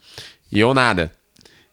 [0.52, 1.12] E eu nada.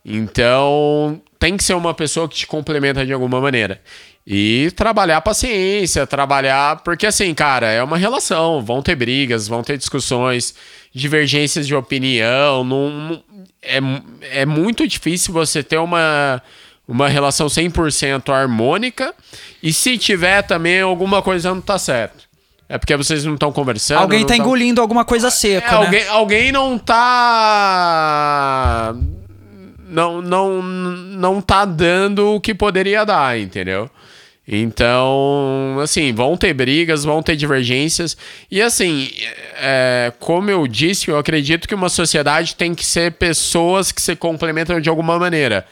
[0.05, 3.81] Então, tem que ser uma pessoa que te complementa de alguma maneira.
[4.27, 6.81] E trabalhar a paciência, trabalhar.
[6.83, 8.62] Porque, assim, cara, é uma relação.
[8.65, 10.55] Vão ter brigas, vão ter discussões,
[10.95, 12.62] divergências de opinião.
[12.62, 13.23] Não,
[13.61, 13.79] é,
[14.43, 16.41] é muito difícil você ter uma,
[16.87, 19.12] uma relação 100% harmônica.
[19.62, 22.31] E se tiver também, alguma coisa não tá certo.
[22.69, 23.99] É porque vocês não estão conversando.
[24.03, 25.77] Alguém tá tão- engolindo alguma coisa é, seca, né?
[25.85, 26.79] alguém, alguém não
[27.73, 28.95] tá.
[29.92, 33.90] Não, não, não tá dando o que poderia dar, entendeu?
[34.48, 38.16] Então, assim, vão ter brigas, vão ter divergências.
[38.50, 39.11] E assim,
[39.57, 44.16] é, como eu disse, eu acredito que uma sociedade tem que ser pessoas que se
[44.16, 45.66] complementam de alguma maneira.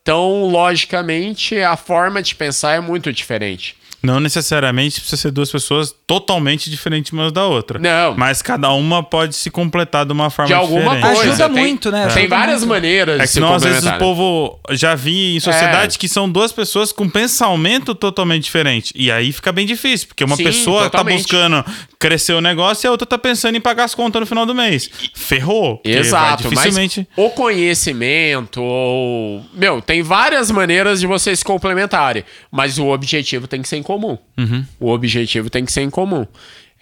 [0.00, 3.76] Então, logicamente, a forma de pensar é muito diferente.
[4.04, 7.78] Não necessariamente precisa ser duas pessoas totalmente diferentes umas da outra.
[7.78, 8.14] Não.
[8.16, 11.14] Mas cada uma pode se completar de uma forma De alguma diferente.
[11.16, 11.30] coisa.
[11.30, 12.06] Ajuda tem- muito, né?
[12.08, 12.68] Tem Ajuda várias muito.
[12.70, 13.98] maneiras É de que se senão, às vezes, o né?
[13.98, 15.98] povo já vi em sociedade É.
[15.98, 18.92] que são duas pessoas com pensamento totalmente diferente.
[18.94, 21.26] E aí fica bem difícil, porque uma Sim, pessoa totalmente.
[21.26, 21.64] tá buscando
[21.98, 24.54] crescer o negócio e a outra tá pensando em pagar as contas no final do
[24.54, 24.90] mês.
[25.14, 25.80] Ferrou.
[25.82, 27.08] Exato, dificilmente.
[27.16, 29.42] mas o conhecimento, ou...
[29.54, 33.82] Meu, tem várias maneiras de vocês se complementarem, mas o objetivo tem que ser em
[33.94, 34.18] comum.
[34.80, 36.26] O objetivo tem que ser em comum.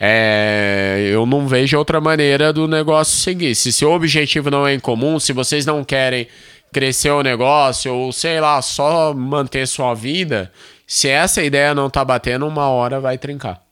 [0.00, 3.54] É, eu não vejo outra maneira do negócio seguir.
[3.54, 6.26] Se seu objetivo não é em comum, se vocês não querem
[6.72, 10.50] crescer o negócio, ou sei lá, só manter sua vida,
[10.86, 13.62] se essa ideia não tá batendo, uma hora vai trincar.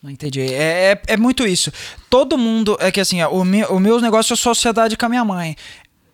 [0.00, 0.40] Não entendi.
[0.40, 1.72] É, é, é muito isso.
[2.08, 2.76] Todo mundo.
[2.80, 5.56] É que assim, ó, o, meu, o meu negócio é sociedade com a minha mãe.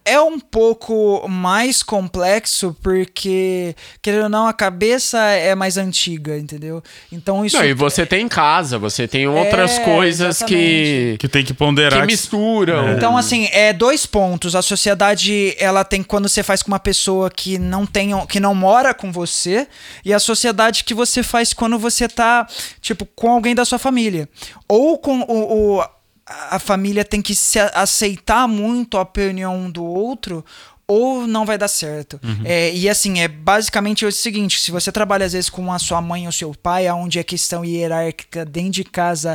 [0.04, 6.82] É um pouco mais complexo porque, querendo ou não, a cabeça é mais antiga, entendeu?
[7.10, 7.56] Então isso.
[7.56, 11.18] Não, e você tem casa, você tem outras É, coisas que, exatamente.
[11.18, 12.00] Que tem que ponderar.
[12.00, 12.92] que misturam.
[12.92, 14.54] Então, assim, é dois pontos.
[14.54, 18.54] A sociedade, ela tem quando você faz com uma pessoa que não tem, que não
[18.54, 19.66] mora com você,
[20.04, 22.46] e a sociedade que você faz quando você tá,
[22.80, 24.28] tipo, com alguém da sua família.
[24.68, 25.78] Ou com o.
[25.80, 25.93] o-
[26.26, 30.44] a família tem que se aceitar muito a opinião do outro.
[30.86, 32.20] Ou não vai dar certo.
[32.44, 36.02] É, e assim, é basicamente o seguinte: se você trabalha às vezes com a sua
[36.02, 39.34] mãe ou seu pai, onde a questão hierárquica dentro de casa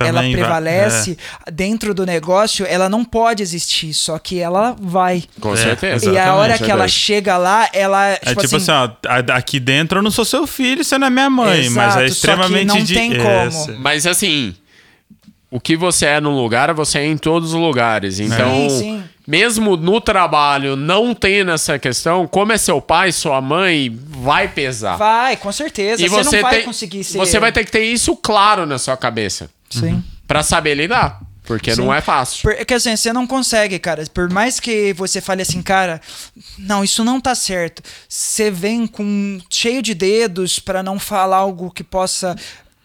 [0.00, 1.16] ela Também vai- prevalece,
[1.52, 5.22] dentro do negócio, ela não pode existir, só que ela vai.
[5.40, 6.10] Com É, certeza.
[6.10, 8.08] E a hora exatamente, que ela chega lá, ela.
[8.08, 11.10] É tipo assim, ó, a- aqui dentro eu não sou seu filho, você não é
[11.10, 13.18] minha mãe, mas Exato, é só que extremamente não di- tem É,
[13.50, 13.78] como.
[13.78, 14.52] Mas assim,
[15.50, 18.20] o que você é num lugar, você é em todos os lugares.
[18.20, 19.04] Então, Sim, sim.
[19.26, 24.96] mesmo no trabalho não tendo essa questão, como é seu pai, sua mãe, vai pesar.
[24.96, 26.02] Vai, com certeza.
[26.02, 27.18] E você, você não vai tem, conseguir ser.
[27.18, 30.02] você vai ter que ter isso claro na sua cabeça Sim.
[30.26, 31.80] Pra saber lidar, porque Sim.
[31.80, 32.42] não é fácil.
[32.42, 34.04] Porque assim, você não consegue, cara.
[34.12, 35.98] Por mais que você fale assim, cara,
[36.58, 37.82] não, isso não tá certo.
[38.06, 42.36] Você vem com cheio de dedos pra não falar algo que possa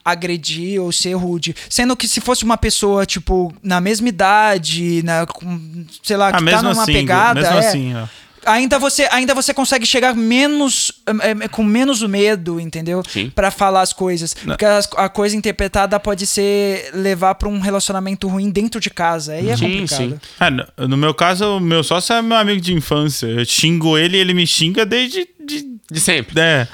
[0.03, 1.55] agredir ou ser rude.
[1.69, 5.59] Sendo que se fosse uma pessoa, tipo, na mesma idade, na, com,
[6.01, 7.39] sei lá, que Ah, tá numa assim, pegada.
[7.41, 8.05] mesmo é, assim, ó.
[8.45, 13.01] Ainda você, ainda você consegue chegar menos é, é, com menos medo, entendeu?
[13.07, 13.31] Sim.
[13.33, 14.33] Pra falar as coisas.
[14.33, 19.31] Porque as- a, coisa interpretada pode ser levar pra um relacionamento ruim dentro de casa.
[19.31, 19.97] Aí é Sim, complicado.
[19.97, 20.19] sim.
[20.41, 23.27] É, no, no meu caso, o meu sócio é meu amigo de infância.
[23.27, 25.25] Eu xingo ele e ele me xinga desde.
[25.45, 26.39] De, De sempre.
[26.39, 26.67] é,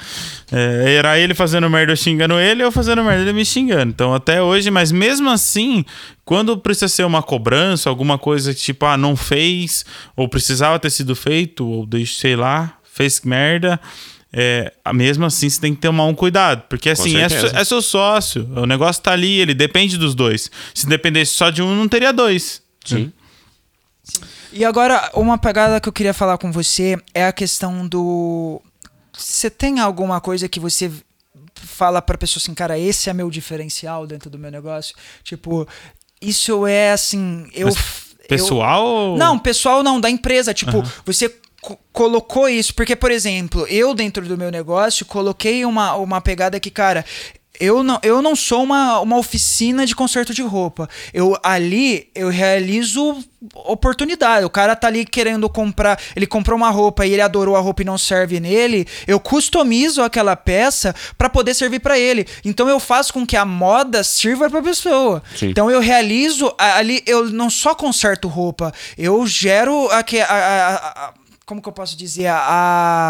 [0.52, 3.90] é, era ele fazendo merda eu xingando ele, eu fazendo merda ele me xingando.
[3.90, 5.84] Então, até hoje, mas mesmo assim,
[6.24, 9.84] quando precisa ser uma cobrança, alguma coisa que tipo, ah, não fez,
[10.16, 13.80] ou precisava ter sido feito, ou deixa, sei lá, fez merda.
[14.32, 16.62] É, mesmo assim, você tem que tomar um cuidado.
[16.68, 18.48] Porque assim, é, é seu sócio.
[18.54, 20.50] O negócio tá ali, ele depende dos dois.
[20.72, 22.62] Se dependesse só de um, não teria dois.
[22.84, 23.12] Sim.
[24.52, 28.60] E agora, uma pegada que eu queria falar com você é a questão do.
[29.16, 30.90] Você tem alguma coisa que você
[31.54, 34.94] fala pra pessoa assim, cara, esse é meu diferencial dentro do meu negócio?
[35.22, 35.68] Tipo,
[36.20, 37.48] isso é assim.
[37.54, 37.66] Eu.
[37.66, 38.84] Mas eu- Pessoal?
[38.86, 40.54] ou- Não, pessoal não, da empresa.
[40.54, 42.72] Tipo, você co- colocou isso.
[42.74, 47.04] Porque, por exemplo, eu dentro do meu negócio coloquei uma, uma pegada que, cara.
[47.60, 50.88] Eu não, eu não sou uma, uma oficina de conserto de roupa.
[51.12, 53.18] Eu ali eu realizo
[53.54, 54.44] oportunidade.
[54.44, 57.82] O cara tá ali querendo comprar, ele comprou uma roupa e ele adorou a roupa
[57.82, 58.86] e não serve nele.
[59.06, 62.26] Eu customizo aquela peça pra poder servir pra ele.
[62.44, 65.22] Então eu faço com que a moda sirva pra pessoa.
[65.36, 65.48] Sim.
[65.50, 71.06] Então eu realizo a- ali, eu não só conserto roupa, eu gero aque- a, a-
[71.06, 71.12] a-
[71.50, 72.38] como que eu posso dizer, a,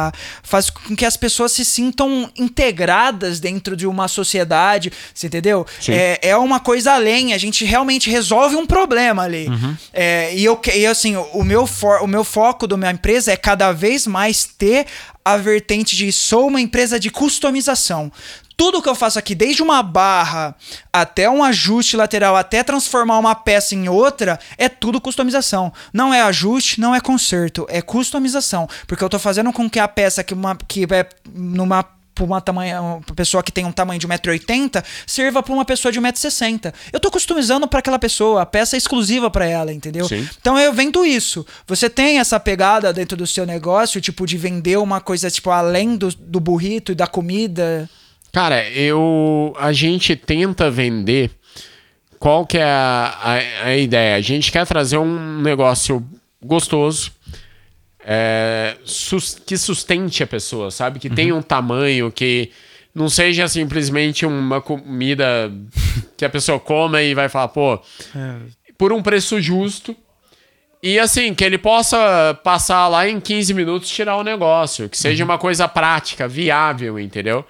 [0.09, 5.67] a- faz com que as pessoas se sintam integradas dentro de uma sociedade, você entendeu?
[5.79, 5.93] Sim.
[5.93, 9.47] É, é uma coisa além, a gente realmente resolve um problema ali.
[9.93, 13.37] É, e eu, e assim, o meu, for, o meu foco da minha empresa é
[13.37, 14.87] cada vez mais ter
[15.23, 18.11] a vertente de sou uma empresa de customização.
[18.61, 20.55] Tudo que eu faço aqui, desde uma barra
[20.93, 25.73] até um ajuste lateral, até transformar uma peça em outra, é tudo customização.
[25.95, 28.69] Não é ajuste, não é conserto, é customização.
[28.87, 31.83] Porque eu tô fazendo com que a peça que, uma, que é numa
[32.15, 35.91] pra uma tamanho, uma pessoa que tem um tamanho de 1,80m sirva pra uma pessoa
[35.91, 36.75] de 1,60m.
[36.93, 40.07] Eu tô customizando pra aquela pessoa, a peça é exclusiva pra ela, entendeu?
[40.07, 40.29] Sim.
[40.39, 41.47] Então eu vendo isso.
[41.67, 45.97] Você tem essa pegada dentro do seu negócio, tipo, de vender uma coisa, tipo, além
[45.97, 47.89] do, do burrito e da comida.
[48.33, 49.55] Cara, eu.
[49.59, 51.31] A gente tenta vender.
[52.19, 54.15] Qual que é a, a, a ideia?
[54.17, 56.07] A gente quer trazer um negócio
[56.43, 57.13] gostoso.
[58.05, 60.99] é, sus- que sustente a pessoa, sabe?
[60.99, 62.51] Que tenha um tamanho, que
[62.95, 65.51] não seja simplesmente uma comida
[66.17, 67.81] que a pessoa coma e vai falar, pô,
[68.79, 69.97] por um preço justo.
[70.83, 74.89] E assim, que ele possa passar lá em 15 minutos tirar o negócio.
[74.89, 77.45] Que seja uma coisa prática, viável, entendeu?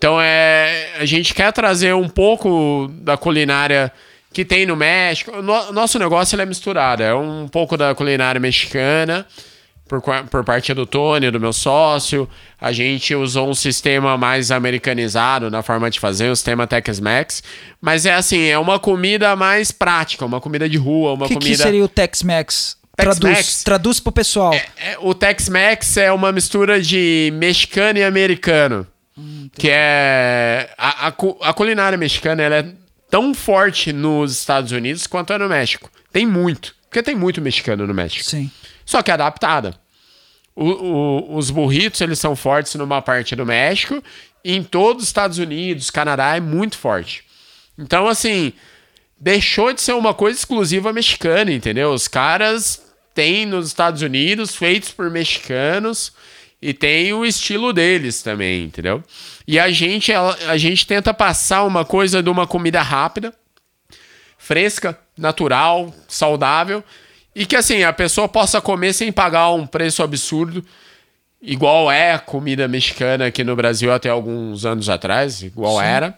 [0.00, 0.92] Então é.
[0.98, 3.92] A gente quer trazer um pouco da culinária
[4.32, 5.30] que tem no México.
[5.30, 7.02] O no- nosso negócio é misturado.
[7.02, 9.26] É um pouco da culinária mexicana.
[9.86, 12.26] Por, por parte do Tony, do meu sócio,
[12.58, 17.42] a gente usou um sistema mais americanizado na forma de fazer, o sistema Tex-Mex.
[17.78, 21.34] Mas é assim, é uma comida mais prática, uma comida de rua, uma O que,
[21.34, 21.50] comida.
[21.56, 22.76] que seria o Tex-Mex?
[22.96, 24.54] Traduz, traduz pro pessoal.
[24.54, 28.86] É, o Tex-Mex é uma mistura de mexicano e americano.
[29.52, 30.72] Que é.
[30.78, 32.72] A, a a culinária mexicana ela é
[33.10, 35.90] tão forte nos Estados Unidos quanto é no México.
[36.12, 36.74] Tem muito.
[36.88, 38.24] Porque tem muito mexicano no México.
[38.24, 38.50] Sim.
[38.84, 39.74] Só que é adaptada.
[40.56, 44.02] O- o- os burritos, eles são fortes numa parte do México.
[44.44, 47.22] E em todos os Estados Unidos, Canadá, é muito forte.
[47.78, 48.52] Então, assim,
[49.18, 51.92] deixou de ser uma coisa exclusiva mexicana, entendeu?
[51.92, 52.82] Os caras
[53.14, 56.12] têm nos Estados Unidos, feitos por mexicanos,
[56.62, 59.02] e tem o estilo deles também, entendeu?
[59.46, 63.32] E a gente, a, a gente tenta passar uma coisa de uma comida rápida,
[64.36, 66.84] fresca, natural, saudável,
[67.34, 70.64] e que assim, a pessoa possa comer sem pagar um preço absurdo,
[71.40, 76.14] igual é a comida mexicana aqui no Brasil até alguns anos atrás, igual era.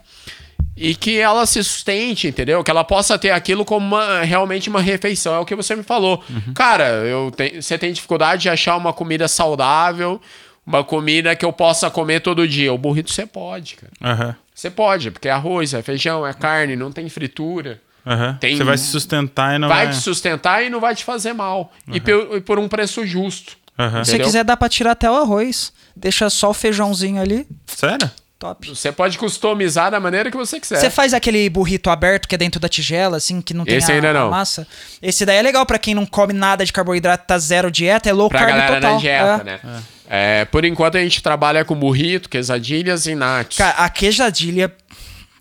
[0.76, 2.64] E que ela se sustente, entendeu?
[2.64, 5.34] Que ela possa ter aquilo como uma- realmente uma refeição.
[5.34, 6.22] É o que você me falou.
[6.54, 10.20] Cara, eu te- você tem dificuldade de achar uma comida saudável,
[10.66, 12.72] uma comida que eu possa comer todo dia.
[12.72, 13.92] O burrito você pode, cara.
[14.02, 14.36] Aham.
[14.54, 17.80] Você pode, porque é arroz, é feijão, é carne, não tem fritura.
[18.06, 18.36] Aham.
[18.40, 19.94] Tem- Você vai se sustentar e não vai vai.
[19.94, 21.72] te sustentar e não vai te fazer mal.
[21.92, 23.56] E, pe- e por um preço justo.
[23.78, 24.04] Aham.
[24.04, 25.72] Se quiser, dá pra tirar até o arroz.
[25.94, 27.46] Deixa só o feijãozinho ali.
[27.66, 28.10] Sério?
[28.42, 28.68] Top.
[28.68, 30.76] Você pode customizar da maneira que você quiser.
[30.80, 33.92] Você faz aquele burrito aberto que é dentro da tigela, assim, que não tem Esse
[33.92, 34.26] a, ainda não.
[34.26, 34.66] a massa?
[35.00, 38.12] Esse daí é legal pra quem não come nada de carboidrato, tá zero dieta, é
[38.12, 38.94] low pra carb galera total.
[38.94, 39.44] na dieta, É.
[39.44, 39.82] né?
[40.08, 43.56] É, por enquanto a gente trabalha com burrito, quesadilhas e nachos.
[43.58, 44.74] Cara, a queijadilha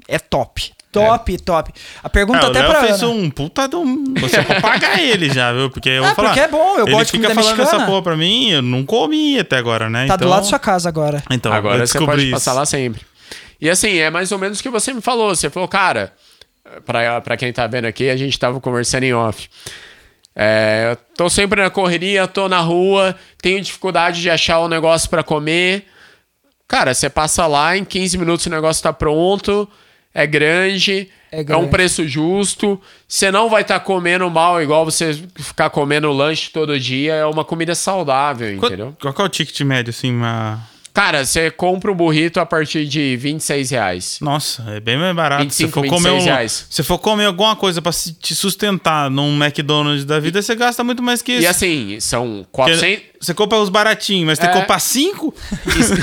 [0.08, 0.72] é top.
[0.91, 1.71] Top, top.
[2.04, 3.12] A pergunta o até Léo pra fez Ana.
[3.13, 4.04] um puta de um.
[4.19, 5.69] Você pode pagar ele já, viu?
[5.69, 6.27] Porque eu Ah, vou falar.
[6.30, 7.84] porque é bom, eu ele gosto de fica comida falando mexicana.
[7.84, 10.08] essa porra pra mim, eu não comi até agora, né?
[10.08, 10.27] Tá então...
[10.27, 11.23] do lado da sua casa agora.
[11.32, 12.32] Então, eu Agora você descobri pode isso.
[12.32, 13.01] passar lá sempre.
[13.60, 15.34] E assim, é mais ou menos o que você me falou.
[15.36, 16.13] Você falou, cara,
[16.86, 19.47] pra, pra quem tá vendo aqui, a gente tava conversando em off.
[20.36, 25.10] É, eu tô sempre na correria, tô na rua, tenho dificuldade de achar um negócio
[25.10, 25.86] pra comer.
[26.67, 29.67] Cara, você passa lá, em 15 minutos o negócio tá pronto,
[30.13, 31.65] é grande, É é, grande.
[31.65, 32.80] um preço justo.
[33.08, 37.13] Você não vai estar comendo mal igual você ficar comendo lanche todo dia.
[37.13, 38.95] É uma comida saudável, Qual, entendeu?
[39.00, 40.12] qual é o ticket médio, assim?
[40.12, 40.60] Uma...
[40.93, 44.17] Cara, você compra um burrito a partir de 26 reais.
[44.21, 45.43] Nossa, é bem mais barato.
[45.43, 46.67] 25, se for comer 26 um, reais.
[46.69, 50.84] Se for comer alguma coisa pra se- te sustentar num McDonald's da vida, você gasta
[50.84, 51.43] muito mais que isso.
[51.43, 53.04] E assim, são Porque 400...
[53.21, 54.60] Você compra os baratinhos, mas tem que É.
[54.60, 55.34] comprar cinco?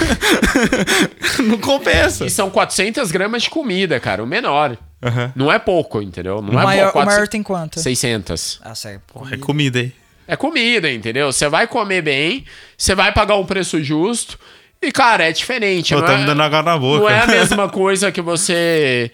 [1.44, 2.24] não compensa.
[2.26, 4.76] E são 400 gramas de comida, cara, o menor.
[5.02, 5.32] Aham.
[5.36, 6.40] Não é pouco, entendeu?
[6.40, 7.00] Não O é maior, pouco.
[7.00, 7.78] o maior tem quanto?
[7.80, 8.60] 600.
[8.62, 9.00] Ah, sério.
[9.30, 9.92] É comida aí.
[10.26, 11.32] É comida, entendeu?
[11.32, 12.44] Você vai comer bem,
[12.76, 14.38] você vai pagar um preço justo.
[14.80, 15.94] E, cara, é diferente.
[15.94, 17.00] Pô, tá é- me dando água na boca.
[17.00, 19.10] Não é a mesma coisa que você.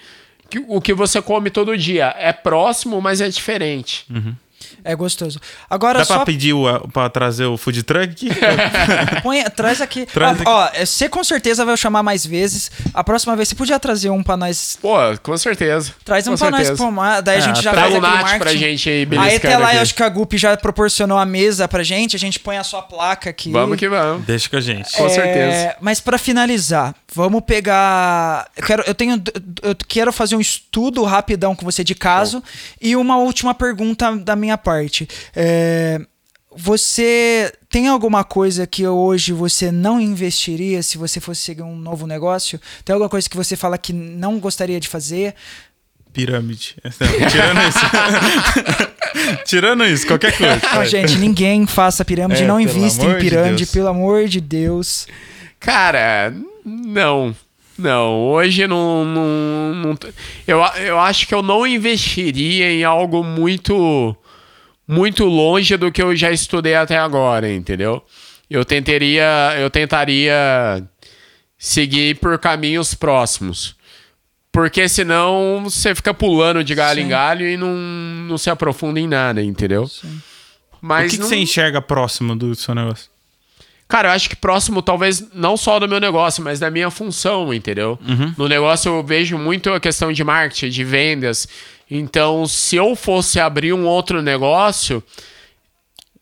[0.50, 2.14] que- o que você come todo dia.
[2.18, 4.04] É próximo, mas é diferente.
[4.84, 5.40] É gostoso.
[5.68, 8.28] Agora Dá só pra pedir o, pra trazer o food truck aqui?
[9.22, 10.04] põe, traz aqui.
[10.12, 12.70] Traz ó, ó, você com certeza vai chamar mais vezes.
[12.92, 14.78] A próxima vez você podia trazer um pra nós.
[14.80, 15.92] Pô, com certeza.
[16.04, 16.82] Traz um com pra nós certeza.
[16.84, 17.20] pomar.
[17.22, 19.68] Daí a Ah, gente já o aquele Nath pra gente aí, Aí beliscando até lá
[19.68, 19.76] aqui.
[19.76, 22.14] eu acho que a Gup já proporcionou a mesa pra gente.
[22.14, 23.50] A gente põe a sua placa aqui.
[23.50, 24.24] Vamos que vamos.
[24.26, 24.92] Deixa com a gente.
[24.92, 25.76] Com É, certeza.
[25.80, 28.50] Mas pra finalizar, vamos pegar.
[28.56, 29.22] Eu quero, eu tenho,
[29.62, 32.42] eu quero fazer um estudo rapidão com você de caso
[32.80, 35.08] e uma última pergunta da minha parte.
[35.34, 36.00] É,
[36.56, 42.06] você tem alguma coisa que hoje você não investiria se você fosse seguir um novo
[42.06, 42.60] negócio?
[42.84, 45.34] Tem alguma coisa que você fala que não gostaria de fazer?
[46.12, 46.76] Pirâmide.
[47.28, 47.78] Tirando isso.
[49.46, 50.60] Tirando isso, qualquer coisa.
[50.74, 53.70] Não, gente, ninguém faça pirâmide, É, não invista em de pirâmide, Deus.
[53.72, 55.08] pelo amor de Deus.
[55.58, 56.32] Cara,
[56.64, 57.34] não.
[57.76, 59.04] Não, hoje não.
[59.04, 59.98] não, não
[60.46, 64.16] eu, eu acho que eu não investiria em algo muito.
[64.86, 68.04] Muito longe do que eu já estudei até agora, entendeu?
[68.50, 69.54] Eu tentaria.
[69.58, 70.34] Eu tentaria
[71.58, 73.74] seguir por caminhos próximos.
[74.52, 77.06] Porque senão você fica pulando de galho Sim.
[77.06, 79.84] em galho e não, não se aprofunda em nada, entendeu?
[79.84, 80.08] O
[80.80, 83.10] Mas que, que não- você enxerga próximo do seu negócio?
[83.86, 87.52] Cara, eu acho que próximo, talvez, não só do meu negócio, mas da minha função,
[87.52, 87.98] entendeu?
[88.36, 91.46] No negócio eu vejo muito a questão de marketing, de vendas.
[91.90, 95.02] Então, se eu fosse abrir um outro negócio,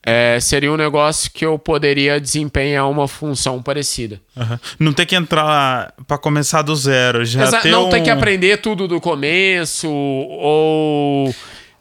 [0.04, 4.20] é, seria um negócio que eu poderia desempenhar uma função parecida.
[4.36, 4.58] Aham.
[4.78, 7.24] Não ter que entrar pra começar do zero.
[7.24, 7.90] Já Exa- ter não um...
[7.90, 11.32] ter que aprender tudo do começo, ou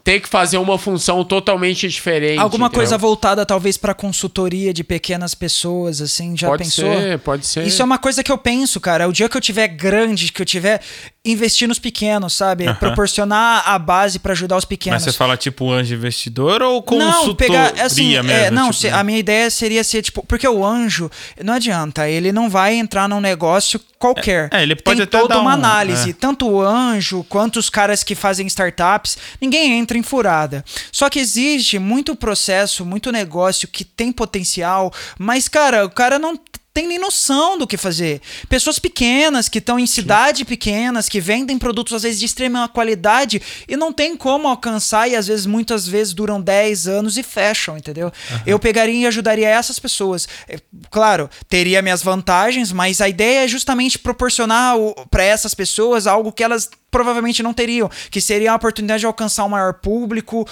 [0.04, 2.40] ter que fazer uma função totalmente diferente.
[2.40, 2.80] Alguma entendeu?
[2.80, 6.94] coisa voltada talvez pra consultoria de pequenas pessoas, assim, já Pode pensou?
[6.94, 7.68] ser, pode ser.
[7.68, 9.08] Isso é uma coisa que eu penso, cara.
[9.08, 10.82] O dia que eu tiver grande, que eu tiver
[11.24, 12.66] investir nos pequenos, sabe?
[12.66, 12.76] Aham.
[12.76, 15.04] Proporcionar a base pra ajudar os pequenos.
[15.04, 18.32] Mas você fala tipo anjo investidor ou consultoria Não, pegar, assim, mesmo?
[18.32, 21.12] é, não, tipo, se- a minha ideia seria ser, tipo, porque o anjo,
[21.44, 24.50] não adianta, ele não vai entrar num negócio qualquer.
[24.52, 26.14] É, é, ele pode Tem até toda uma um- análise, é.
[26.14, 30.66] tanto o anjo quanto os caras que fazem startups, ninguém entra em furada.
[30.92, 36.36] Só que existe muito processo, muito negócio que tem potencial, mas, cara, o cara não
[36.74, 38.22] tem nem noção do que fazer.
[38.48, 43.42] Pessoas pequenas que estão em cidade pequenas, que vendem produtos às vezes de extrema qualidade
[43.68, 47.78] e não tem como alcançar e às vezes muitas vezes duram 10 anos e fecham,
[47.78, 48.12] entendeu?
[48.46, 50.28] Eu pegaria e ajudaria essas pessoas.
[50.48, 50.60] É,
[50.90, 54.76] Claro, teria minhas vantagens, mas a ideia é justamente proporcionar
[55.10, 59.46] para essas pessoas algo que elas provavelmente não teriam, que seria a oportunidade de alcançar
[59.46, 60.46] um maior público,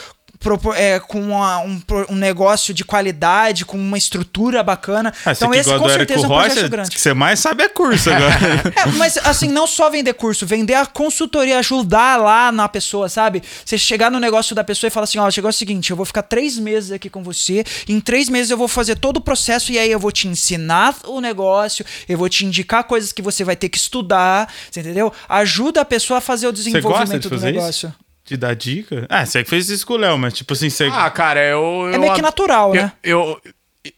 [0.76, 5.14] é, com uma- um, um negócio de qualidade, com uma estrutura bacana.
[5.26, 6.90] Ah, então esse com certeza é um projeto Rocha, grande.
[6.92, 8.74] que você mais sabe é curso agora.
[8.76, 13.44] É, mas assim, não só vender curso, vender a consultoria, ajudar lá na pessoa, sabe?
[13.66, 16.06] Você chegar no negócio da pessoa e falar assim: ó, chegou o seguinte, eu vou
[16.06, 19.72] ficar três meses aqui com você, em três meses eu vou fazer todo o processo
[19.72, 23.44] e aí eu vou te ensinar o negócio, eu vou te indicar coisas que você
[23.44, 25.12] vai ter que estudar, você entendeu?
[25.28, 27.88] Ajuda a pessoa a fazer o gosta de desenvolvimento do negócio.
[27.90, 28.09] isso?
[28.30, 29.06] De dar dica?
[29.10, 30.88] Ah, você que fez isso com o Léo, mas tipo assim, você...
[30.94, 31.90] Ah, cara, eu.
[31.92, 32.92] É eu meio que natural, né?
[33.04, 33.92] Eu, eu-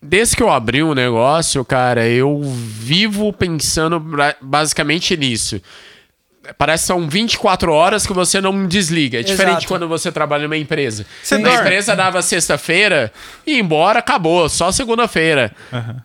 [0.00, 4.00] desde que eu abri um negócio, cara, eu vivo pensando
[4.40, 5.60] basicamente nisso.
[6.56, 9.18] Parece que são 24 horas que você não desliga.
[9.18, 9.66] É diferente Exato.
[9.66, 11.04] quando você trabalha numa empresa.
[11.20, 11.56] Você a dorme.
[11.58, 13.12] empresa dava sexta-feira
[13.44, 14.48] e ia embora, acabou.
[14.48, 15.50] Só segunda-feira.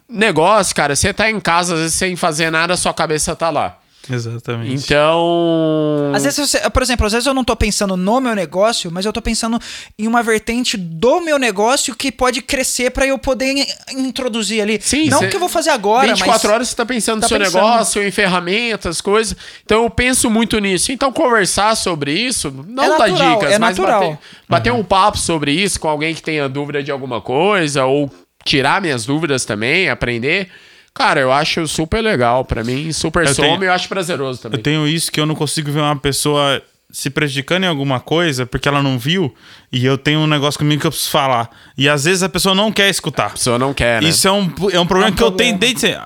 [0.09, 3.77] Negócio, cara, você tá em casa, às vezes sem fazer nada, sua cabeça tá lá.
[4.09, 4.73] Exatamente.
[4.83, 6.11] Então.
[6.13, 9.05] Às vezes, você, por exemplo, às vezes eu não tô pensando no meu negócio, mas
[9.05, 9.59] eu tô pensando
[9.97, 13.65] em uma vertente do meu negócio que pode crescer pra eu poder in-
[14.07, 14.79] introduzir ali.
[14.81, 17.21] Sim, não cê- que eu vou fazer agora, 24 mas horas você tá pensando no
[17.21, 17.55] tá seu pensando.
[17.61, 19.35] negócio, em ferramentas, coisas.
[19.63, 20.91] Então eu penso muito nisso.
[20.91, 24.01] Então conversar sobre isso, não É natural, dicas, é mas natural.
[24.01, 28.11] bater, bater um papo sobre isso com alguém que tenha dúvida de alguma coisa, ou
[28.43, 30.49] tirar minhas dúvidas também, aprender.
[30.93, 32.43] Cara, eu acho super legal.
[32.45, 34.59] Pra mim, super Eu some tenho- e eu acho prazeroso também.
[34.59, 36.61] Eu tenho isso que eu não consigo ver uma pessoa
[36.93, 39.33] se prejudicando em alguma coisa porque ela não viu
[39.71, 41.49] e eu tenho um negócio comigo que eu preciso falar.
[41.77, 43.27] E às vezes a pessoa não quer escutar.
[43.27, 44.09] A pessoa não quer, né?
[44.09, 45.57] Isso é um, é um problema É um que eu problema.
[45.57, 45.97] tenho desde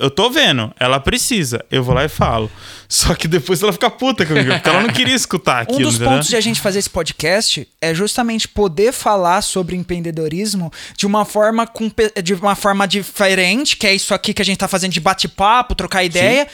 [0.00, 1.62] Eu tô vendo, ela precisa.
[1.70, 2.50] Eu vou lá e falo.
[2.92, 5.84] Só que depois ela fica puta comigo, porque ela não queria escutar Um aquilo.
[5.84, 6.12] dos entendeu?
[6.12, 11.24] pontos de a gente fazer esse podcast é justamente poder falar sobre empreendedorismo de uma
[11.24, 11.90] forma com
[12.22, 15.74] de uma forma diferente, que é isso aqui que a gente tá fazendo de bate-papo,
[15.74, 16.46] trocar ideia.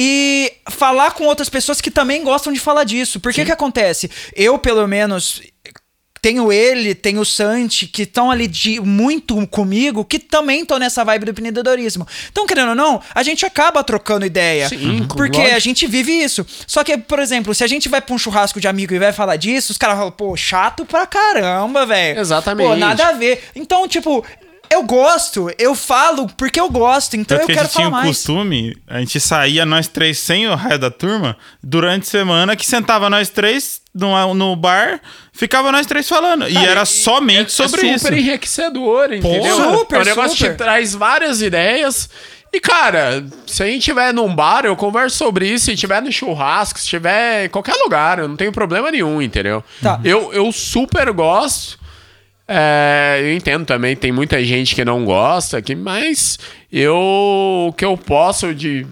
[0.00, 3.18] E falar com outras pessoas que também gostam de falar disso.
[3.18, 4.08] Por que que acontece?
[4.36, 5.42] Eu, pelo menos,
[6.20, 11.04] tenho ele, tenho o Santi, que estão ali de muito comigo, que também estão nessa
[11.04, 12.06] vibe do empreendedorismo.
[12.30, 14.68] Então, querendo ou não, a gente acaba trocando ideia.
[14.68, 15.56] Sim, porque lógico.
[15.56, 16.46] a gente vive isso.
[16.66, 19.12] Só que, por exemplo, se a gente vai pra um churrasco de amigo e vai
[19.12, 22.20] falar disso, os caras falam, pô, chato pra caramba, velho.
[22.20, 22.68] Exatamente.
[22.68, 23.44] Pô, nada a ver.
[23.54, 24.24] Então, tipo,
[24.70, 27.90] eu gosto, eu falo porque eu gosto, então Tanto eu que a quero gente tinha
[27.90, 28.16] falar o mais.
[28.16, 32.66] costume, a gente saía nós três sem o raio da turma durante a semana, que
[32.66, 35.00] sentava nós três no, no bar,
[35.38, 36.48] ficava nós três falando.
[36.48, 38.04] e era somente sobre é isso.
[38.04, 39.54] super enriquecedor, entendeu?
[39.54, 40.50] Super, é um negócio super.
[40.50, 42.10] que traz várias ideias.
[42.52, 45.66] E, cara, se a gente estiver num bar, eu converso sobre isso.
[45.66, 49.62] Se estiver no churrasco, se estiver em qualquer lugar, eu não tenho problema nenhum, entendeu?
[49.80, 50.00] Tá.
[50.02, 51.78] Eu, eu super gosto.
[52.48, 56.38] É, eu entendo também, tem muita gente que não gosta aqui, mas
[56.72, 56.96] eu
[57.68, 58.86] o que eu posso de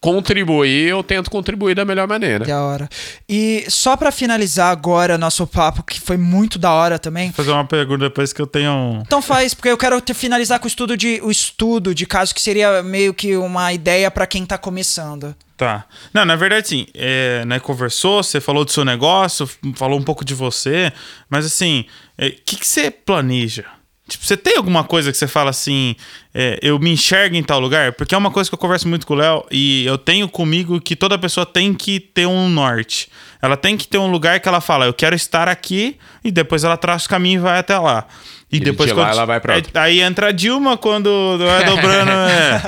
[0.00, 2.44] contribuir, eu tento contribuir da melhor maneira.
[2.44, 2.88] Da hora.
[3.28, 7.26] E só pra finalizar agora nosso papo, que foi muito da hora também.
[7.28, 9.02] Vou fazer uma pergunta depois que eu tenho um.
[9.04, 12.34] Então faz, porque eu quero ter- finalizar com o estudo de o estudo de caso
[12.34, 15.34] que seria meio que uma ideia pra quem tá começando.
[15.56, 15.86] Tá.
[16.12, 16.86] Não, na verdade, sim.
[16.94, 20.92] É, né, conversou, você falou do seu negócio, falou um pouco de você,
[21.30, 21.86] mas assim,
[22.20, 23.64] o que, que você planeja?
[24.08, 25.96] Tipo, você tem alguma coisa que você fala assim,
[26.32, 27.92] é, eu me enxergo em tal lugar?
[27.92, 30.80] Porque é uma coisa que eu converso muito com o Léo e eu tenho comigo
[30.80, 33.08] que toda pessoa tem que ter um norte.
[33.42, 36.62] Ela tem que ter um lugar que ela fala, eu quero estar aqui, e depois
[36.62, 38.06] ela traça o caminho e vai até lá.
[38.50, 39.72] E, E depois de lá quando- ela vai pra aí- outro.
[39.80, 42.10] Aí entra a Dilma quando vai dobrando.
[42.12, 42.62] é.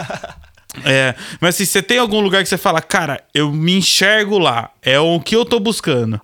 [0.84, 4.70] É, mas assim, você tem algum lugar que você fala, cara, eu me enxergo lá,
[4.82, 6.20] é o que eu tô buscando.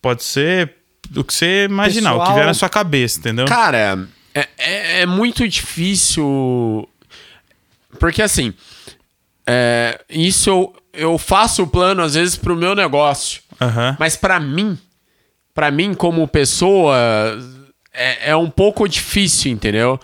[0.00, 0.74] Pode ser
[1.14, 3.44] o que você imaginar, o que Pessoal- vier na sua cabeça, entendeu?
[3.46, 6.88] Cara, é, é, é muito difícil.
[7.98, 8.52] Porque assim,
[9.46, 13.40] é, isso eu, eu faço o plano às vezes pro meu negócio.
[13.60, 13.96] Aham.
[13.98, 14.76] Mas pra mim,
[15.54, 16.96] pra mim como pessoa,
[17.92, 19.98] é, é um pouco difícil, entendeu?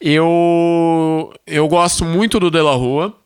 [0.00, 3.16] Eu, eu gosto muito do De La Rua.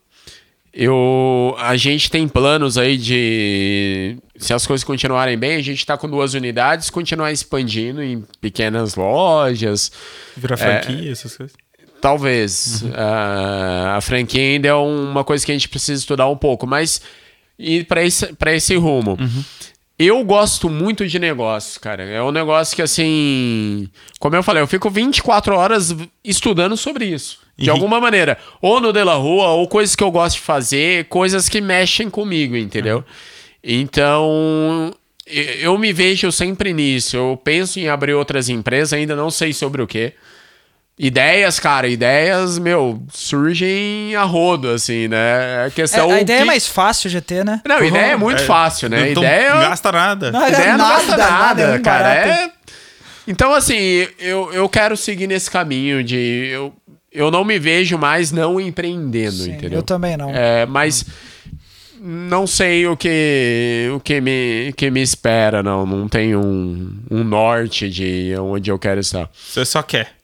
[0.79, 4.15] Eu, a gente tem planos aí de.
[4.35, 8.93] Se as coisas continuarem bem, a gente tá com duas unidades, continuar expandindo em pequenas
[8.93, 9.91] lojas.
[10.37, 11.55] Virar franquia, essas coisas.
[11.99, 12.83] Talvez.
[12.93, 17.01] Ah, a franquia ainda é uma coisa que a gente precisa estudar um pouco, mas
[17.57, 19.17] ir para esse, pra esse rumo.
[19.99, 22.03] Eu gosto muito de negócio, cara.
[22.03, 23.89] É um negócio que, assim.
[24.19, 27.39] Como eu falei, eu fico 24 horas estudando sobre isso.
[27.57, 28.37] De E- alguma maneira.
[28.61, 32.09] Ou no De La Rua, ou coisas que eu gosto de fazer, coisas que mexem
[32.09, 33.03] comigo, entendeu?
[33.63, 34.93] Então.
[35.25, 37.17] e- Eu me vejo sempre nisso.
[37.17, 40.13] Eu penso em abrir outras empresas, ainda não sei sobre o que.
[40.99, 45.63] Ideias, cara, ideias, meu, surgem a rodo, assim, né?
[45.63, 46.09] A É, questão.
[46.11, 47.61] a ideia que- é mais fácil de ter, né?
[47.67, 49.01] Não, ideia é muito fácil, né?
[49.13, 49.53] Não ideia.
[49.53, 50.31] gasta nada.
[50.31, 51.29] Não, ideia não nada, gasta nada,
[51.67, 52.13] nada, é cara.
[52.15, 52.49] É...
[53.27, 56.49] Então, assim, eu, eu quero seguir nesse caminho de.
[56.51, 56.73] Eu,
[57.11, 59.79] eu não me vejo mais não empreendendo, Sim, entendeu?
[59.79, 60.31] eu também não.
[60.33, 61.05] É, mas
[61.99, 65.85] não sei o que o que me, que me espera, não.
[65.85, 69.29] Não tenho um, um norte de onde eu quero estar.
[69.47, 70.16] Você só quer.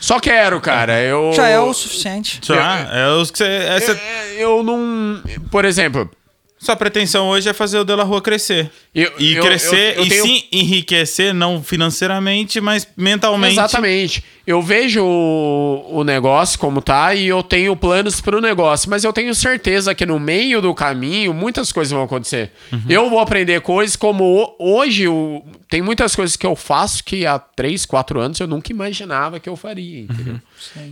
[0.00, 1.00] Só quero, cara.
[1.00, 2.40] Eu Já é o suficiente.
[2.42, 3.44] Já, é os que você.
[3.44, 5.22] é, você- É, eu não.
[5.50, 6.10] Por exemplo,
[6.58, 8.70] Sua pretensão hoje é fazer o Dela Rua crescer.
[8.94, 13.54] Eu- e eu- crescer, eu- eu e tenho- sim enriquecer, não financeiramente, mas mentalmente.
[13.54, 14.24] Exatamente.
[14.44, 19.04] Eu vejo o, o negócio como tá e eu tenho planos para o negócio, mas
[19.04, 22.50] eu tenho certeza que no meio do caminho muitas coisas vão acontecer.
[22.88, 27.38] Eu vou aprender coisas como hoje o- tem muitas coisas que eu faço que há
[27.38, 30.40] 3, 4 anos eu nunca imaginava que eu faria, entendeu?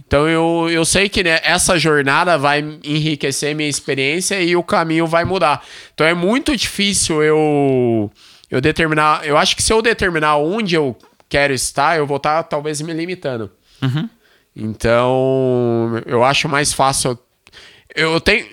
[0.07, 5.07] Então eu, eu sei que né, essa jornada vai enriquecer minha experiência e o caminho
[5.09, 5.64] vai mudar.
[5.92, 8.11] Então é muito difícil eu
[8.51, 9.24] eu determinar.
[9.24, 10.96] Eu acho que se eu determinar onde eu
[11.30, 13.50] quero estar, eu vou estar talvez me limitando.
[14.54, 17.18] Então eu acho mais fácil.
[17.94, 18.46] Eu tenho.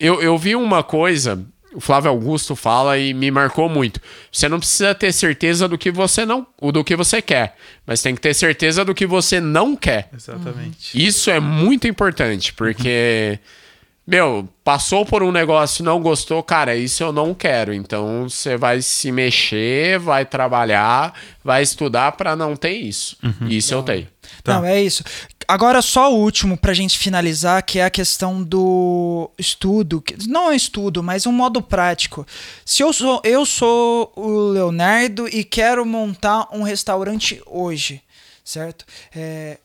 [0.00, 1.44] Eu, eu vi uma coisa,
[1.74, 4.00] o Flávio Augusto fala e me marcou muito.
[4.32, 7.56] Você não precisa ter certeza do que você não, do que você quer,
[7.86, 10.08] mas tem que ter certeza do que você não quer.
[10.14, 11.06] Exatamente.
[11.06, 13.38] Isso é muito importante, porque,
[14.10, 17.74] meu, passou por um negócio, não gostou, cara, isso eu não quero.
[17.74, 21.12] Então você vai se mexer, vai trabalhar,
[21.44, 23.18] vai estudar pra não ter isso.
[23.46, 24.08] Isso eu tenho.
[24.42, 24.54] Tá.
[24.54, 25.04] Não, é isso.
[25.46, 30.00] Agora, só o último pra gente finalizar, que é a questão do estudo.
[30.00, 32.26] que- Não é estudo, mas um modo prático.
[32.64, 38.00] Se eu sou, eu sou o Leonardo e quero montar um restaurante hoje,
[38.44, 38.84] certo?
[39.14, 39.58] É,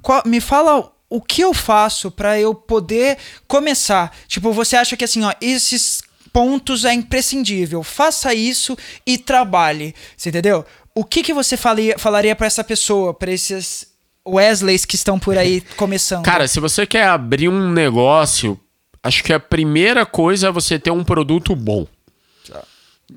[0.00, 4.16] qual- me fala o que eu faço pra eu poder começar.
[4.28, 6.02] Tipo, você acha que assim, ó, esses
[6.32, 7.82] pontos é imprescindível.
[7.82, 9.94] Faça isso e trabalhe.
[10.16, 10.64] Você entendeu?
[10.94, 13.86] o que, que você falia, falaria pra essa pessoa, pra esses
[14.28, 16.22] Wesleys que estão por aí começando?
[16.22, 18.60] Cara, se você quer abrir um negócio,
[19.02, 21.86] acho que a primeira coisa é você ter um produto bom.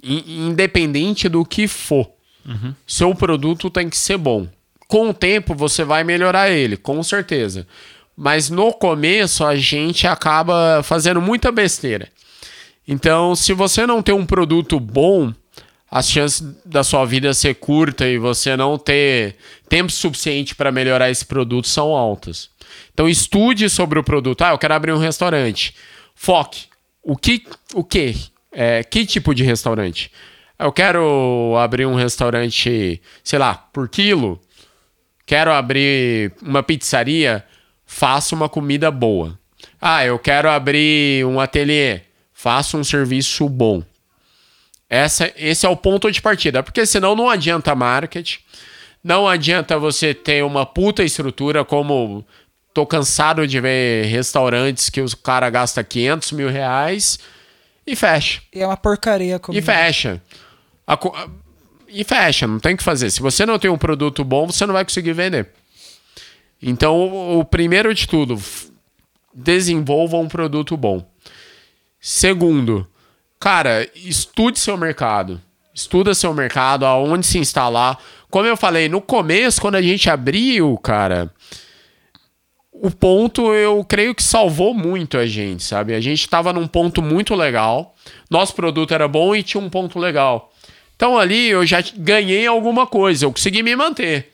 [0.03, 2.09] I- Independente do que for.
[2.85, 4.47] Seu produto tem que ser bom.
[4.87, 7.67] Com o tempo você vai melhorar ele, com certeza.
[8.15, 12.07] Mas no começo a gente acaba fazendo muita besteira.
[12.87, 15.33] Então, se você não tem um produto bom,
[15.89, 19.35] as chances da sua vida ser curta e você não ter
[19.67, 22.49] tempo suficiente para melhorar esse produto são altas.
[22.93, 24.43] Então, estude sobre o produto.
[24.43, 25.73] Ah, eu quero abrir um restaurante.
[26.13, 26.65] Foque.
[27.03, 27.43] O que?
[27.73, 28.15] O que?
[28.51, 30.11] É, que tipo de restaurante?
[30.57, 34.39] Eu quero abrir um restaurante, sei lá, por quilo.
[35.25, 37.43] Quero abrir uma pizzaria.
[37.85, 39.37] Faça uma comida boa.
[39.81, 42.01] Ah, eu quero abrir um ateliê.
[42.33, 43.83] Faça um serviço bom.
[44.89, 48.37] Essa, esse é o ponto de partida, porque senão não adianta marketing,
[49.03, 52.25] não adianta você ter uma puta estrutura como
[52.73, 57.17] tô cansado de ver restaurantes que os cara gasta 500 mil reais
[57.87, 58.41] e fecha.
[58.53, 59.59] E é uma porcaria comigo.
[59.61, 60.21] E fecha.
[60.85, 60.97] A-
[61.95, 63.09] e fecha, não tem o que fazer.
[63.09, 65.47] Se você não tem um produto bom, você não vai conseguir vender.
[66.61, 68.37] Então, o, primeiro de tudo,
[69.33, 71.07] desenvolva um produto bom.
[71.99, 72.85] Segundo,
[73.39, 75.41] cara, estude seu mercado.
[75.73, 77.97] Estuda seu mercado, aonde se instalar.
[78.29, 81.33] Como eu falei, no começo, quando a gente abriu, cara,
[82.73, 85.93] o ponto eu creio que salvou muito a gente, sabe?
[85.93, 87.95] A gente estava num ponto muito legal,
[88.29, 90.51] nosso produto era bom e tinha um ponto legal.
[90.95, 94.31] Então ali eu já ganhei alguma coisa, eu consegui me manter.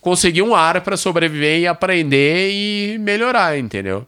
[0.00, 4.06] Consegui um ar para sobreviver e aprender e melhorar, entendeu?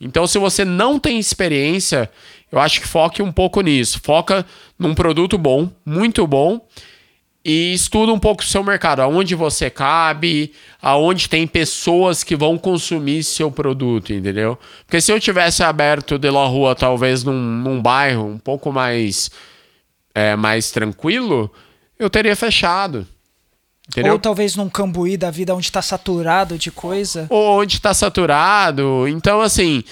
[0.00, 2.10] Então, se você não tem experiência,
[2.50, 4.00] eu acho que foque um pouco nisso.
[4.02, 4.44] Foca
[4.76, 6.60] num produto bom, muito bom,
[7.44, 12.58] e estuda um pouco o seu mercado, aonde você cabe, aonde tem pessoas que vão
[12.58, 14.58] consumir seu produto, entendeu?
[14.86, 19.30] Porque se eu tivesse aberto de la rua, talvez num, num bairro um pouco mais,
[20.14, 21.50] é, mais tranquilo,
[21.98, 23.06] eu teria fechado.
[23.88, 24.14] Entendeu?
[24.14, 27.26] Ou talvez num cambuí da vida onde tá saturado de coisa.
[27.28, 29.06] ou onde está saturado.
[29.08, 29.82] Então, assim,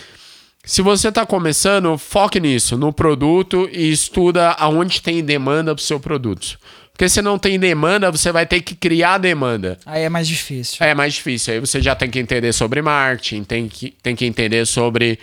[0.65, 5.85] se você está começando, foque nisso, no produto e estuda aonde tem demanda para o
[5.85, 6.59] seu produto.
[6.93, 9.79] Porque se não tem demanda, você vai ter que criar demanda.
[9.87, 10.77] Aí é mais difícil.
[10.85, 11.55] É mais difícil.
[11.55, 15.19] Aí você já tem que entender sobre marketing, tem que, tem que entender sobre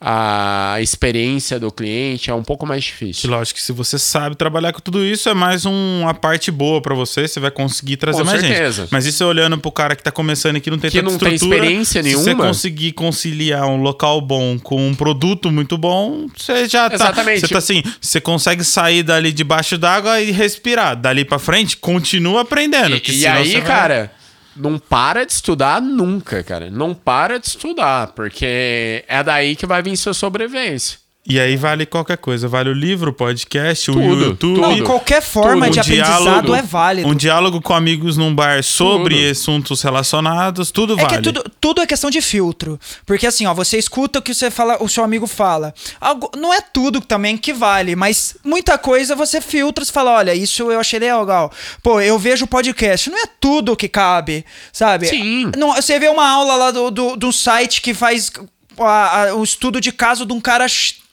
[0.00, 3.30] a experiência do cliente, é um pouco mais Que difícil.
[3.30, 6.80] lógico que se você sabe trabalhar com tudo isso, é mais um- uma parte boa
[6.80, 8.82] pra você, você vai conseguir trazer Com mais certeza.
[8.82, 8.92] gente.
[8.92, 11.10] Mas isso é olhando pro cara que tá começando e que não tem Que tanta
[11.10, 12.46] não tem estrutura, experiência Se você nenhuma.
[12.46, 16.94] conseguir conciliar um local bom com um produto muito bom, você já tá...
[16.94, 17.40] Exatamente.
[17.40, 20.94] Você tá assim, você consegue sair dali debaixo d'água e respirar.
[20.96, 23.00] Dali pra frente, continua aprendendo.
[23.00, 24.12] que E, e aí, vai- cara,
[24.58, 26.70] não para de estudar nunca, cara.
[26.70, 30.98] Não para de estudar, porque é daí que vai vir sua sobrevivência.
[31.28, 32.48] E aí vale qualquer coisa.
[32.48, 34.60] Vale o livro, o podcast, o Tudo, YouTube.
[34.60, 37.08] Não, qualquer forma um de aprendizado diálogo- é válido.
[37.08, 39.30] Um diálogo com amigos num bar sobre Tudo.
[39.30, 41.08] assuntos relacionados, tudo É vale.
[41.08, 42.80] que é tudo, tudo é questão de filtro.
[43.04, 45.74] Porque assim, ó, você escuta o que você fala, o seu amigo fala.
[46.00, 50.34] Algo, não é tudo também que vale, mas muita coisa você filtra e fala, olha,
[50.34, 51.52] isso eu achei legal.
[51.82, 55.06] Pô, eu vejo podcast, não é tudo que cabe, sabe?
[55.06, 55.50] Sim.
[55.58, 58.32] Não, você vê uma aula lá do, do, do site que faz
[58.78, 60.66] a- a- o estudo de caso de um cara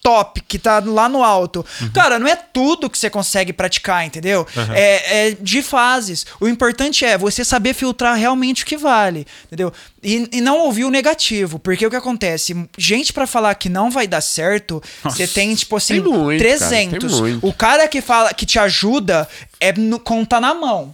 [0.06, 1.66] top, que tá lá no alto.
[1.92, 4.46] Cara, não é tudo que você consegue praticar, entendeu?
[4.72, 6.28] É, é de fases.
[6.40, 9.74] O importante é você saber filtrar realmente o que vale, entendeu?
[10.04, 12.56] E, e não ouvir o negativo, porque o que acontece?
[12.78, 16.58] Gente pra falar que não vai dar certo, você tem, tipo assim, Tem muito, cara,
[16.58, 17.12] 300.
[17.12, 17.48] tem muito.
[17.48, 19.28] O cara que fala, que te ajuda,
[19.60, 20.94] é no, conta na mão.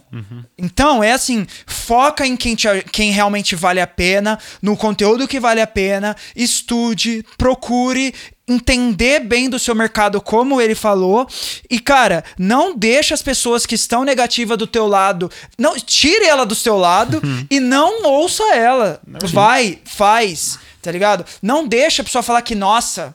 [0.56, 5.38] Então, é assim, foca em quem, te, quem realmente vale a pena, no conteúdo que
[5.38, 8.14] vale a pena, estude, procure
[8.46, 11.28] entender bem do seu mercado como ele falou
[11.70, 16.44] e cara, não deixa as pessoas que estão negativas do teu lado, não tire ela
[16.44, 19.00] do seu lado e não ouça ela.
[19.24, 21.24] Vai, faz, tá ligado?
[21.40, 23.14] Não deixa a pessoa falar que nossa,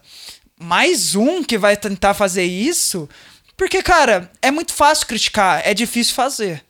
[0.59, 3.09] mais um que vai tentar fazer isso,
[3.55, 6.63] porque cara, é muito fácil criticar, é difícil fazer.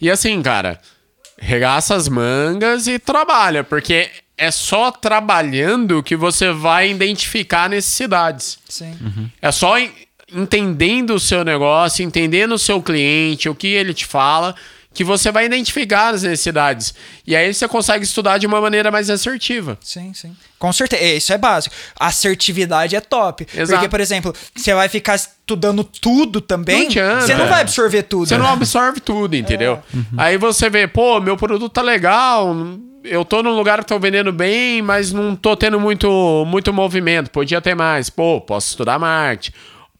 [0.00, 0.80] E assim, cara,
[1.38, 8.58] regaça as mangas e trabalha, porque é só trabalhando que você vai identificar necessidades.
[8.68, 8.96] Sim.
[9.42, 9.90] É só en-
[10.32, 14.54] entendendo o seu negócio, entendendo o seu cliente, o que ele te fala,
[14.94, 16.92] que você vai identificar as necessidades.
[17.26, 19.78] E aí você consegue estudar de uma maneira mais assertiva.
[19.80, 20.36] Sim, sim.
[20.58, 21.02] Com certeza.
[21.04, 21.74] Isso é básico.
[21.98, 23.46] Assertividade é top.
[23.54, 23.72] Exato.
[23.72, 27.20] Porque, por exemplo, você vai ficar estudando tudo também, Não adianta.
[27.26, 27.48] você não É.
[27.48, 28.26] vai absorver tudo.
[28.28, 29.80] Você não absorve tudo, entendeu?
[30.16, 32.52] Aí você vê, pô, meu produto tá legal,
[33.08, 37.30] eu tô num lugar que tô vendendo bem, mas não tô tendo muito, muito movimento,
[37.30, 38.10] podia ter mais.
[38.10, 39.52] Pô, posso estudar marketing.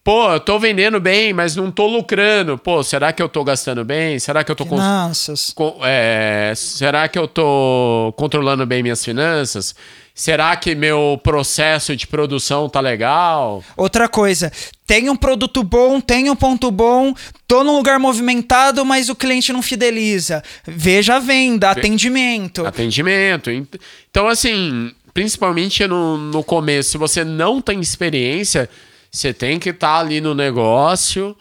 [0.09, 2.57] Pô, eu tô vendendo bem, mas não tô lucrando.
[2.57, 4.19] Pô, será que eu tô gastando bem?
[4.19, 5.53] Será que eu tô cons- Finanças.
[5.55, 9.75] com- é, será que eu tô controlando bem minhas finanças?
[10.15, 13.63] Será que meu processo de produção tá legal?
[13.77, 14.51] Outra coisa,
[14.87, 17.13] tem um produto bom, tem um ponto bom,
[17.47, 20.43] tô num lugar movimentado, mas o cliente não fideliza.
[20.67, 22.65] Veja a venda, atendimento.
[22.67, 23.51] Atendimento.
[23.51, 23.75] Ent-
[24.11, 28.71] Então, assim, principalmente no, no começo, se você não tem experiência,
[29.11, 31.37] você tem que estar ali no negócio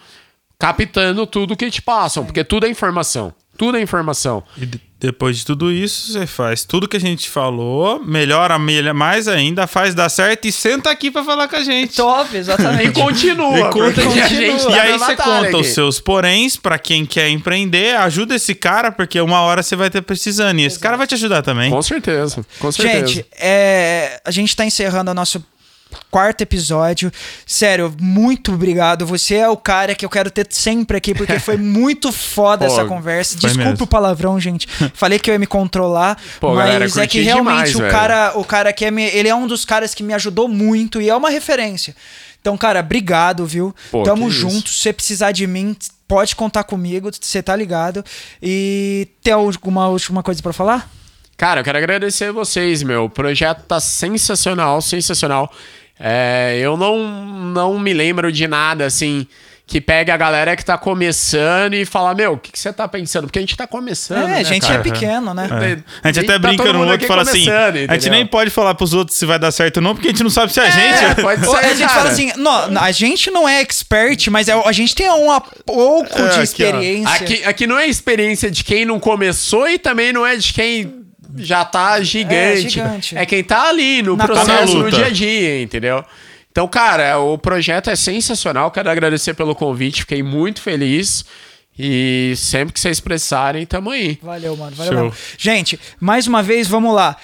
[0.60, 3.34] captando tudo que te passam, porque tudo é informação.
[3.58, 4.44] Tudo é informação.
[4.58, 8.96] E de- depois de tudo isso, você faz tudo que a gente falou, melhora melhor-
[8.96, 11.96] mais ainda, faz dar certo e senta aqui pra falar com a gente.
[11.96, 13.00] Top, E exatamente.
[13.00, 15.64] continua, E conta- porque a gente tá E aí você conta os aqui.
[15.66, 20.02] seus poréns pra quem quer empreender, ajuda esse cara, porque uma hora você vai ter
[20.02, 20.60] precisando.
[20.60, 21.70] E esse cara vai te ajudar também.
[21.70, 23.08] Com certeza, com certeza.
[23.08, 25.44] Gente, é, a gente tá encerrando o nosso
[26.10, 27.12] quarto episódio.
[27.46, 29.06] Sério, muito obrigado.
[29.06, 32.74] Você é o cara que eu quero ter sempre aqui, porque foi muito foda Pô,
[32.74, 33.38] essa conversa.
[33.38, 33.86] Desculpa mesmo.
[33.86, 34.68] o palavrão, gente.
[34.94, 37.92] Falei que eu ia me controlar, Pô, mas galera, é que realmente demais, o velho.
[37.92, 41.02] cara, o cara que é me, ele é um dos caras que me ajudou muito
[41.02, 41.96] e é uma referência.
[42.40, 43.76] Então, cara, obrigado, viu?
[43.92, 44.40] Pô, Tamo que isso.
[44.40, 44.70] junto.
[44.70, 45.76] Se você precisar de mim,
[46.08, 48.04] pode contar comigo, você tá ligado.
[48.42, 50.90] E tem alguma última coisa pra falar?
[51.38, 53.06] Cara, eu quero agradecer vocês, meu.
[53.06, 55.52] O projeto tá sensacional, sensacional.
[56.00, 59.28] É, eu não, não me lembro de nada, assim,
[59.66, 62.88] que pegue a galera que tá começando e fala, meu, o que, que você tá
[62.88, 63.26] pensando?
[63.26, 64.80] Porque a gente tá começando, É, né, a gente cara?
[64.80, 65.48] é pequeno, né?
[65.52, 66.08] É.
[66.08, 68.12] A gente até tá brinca no outro e aqui fala assim: começando, a gente entendeu?
[68.14, 70.30] nem pode falar pros outros se vai dar certo ou não, porque a gente não
[70.32, 71.22] sabe se é a É, gente.
[71.22, 74.72] pode ser, a gente fala assim, não, a gente não é expert, mas é- a
[74.72, 77.14] gente tem um pouco É, de aqui, experiência.
[77.16, 81.06] Aqui, aqui não é experiência de quem não começou e também não é de quem
[81.38, 82.70] já tá gigante.
[82.70, 83.18] gigante.
[83.18, 86.04] É quem tá ali no Na processo, no dia a dia, entendeu?
[86.52, 88.72] Então, cara, o projeto é sensacional.
[88.72, 91.24] Quero agradecer pelo convite, fiquei muito feliz.
[91.78, 94.18] E sempre que vocês precisarem, tamo aí.
[94.24, 94.76] Valeu, mano.
[94.76, 95.14] Valeu, mano.
[95.38, 97.16] Gente, mais uma vez, vamos lá.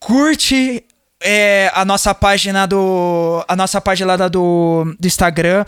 [0.00, 0.84] Curte
[1.22, 3.44] é, a nossa página do.
[3.46, 5.64] A nossa página lá do, do Instagram.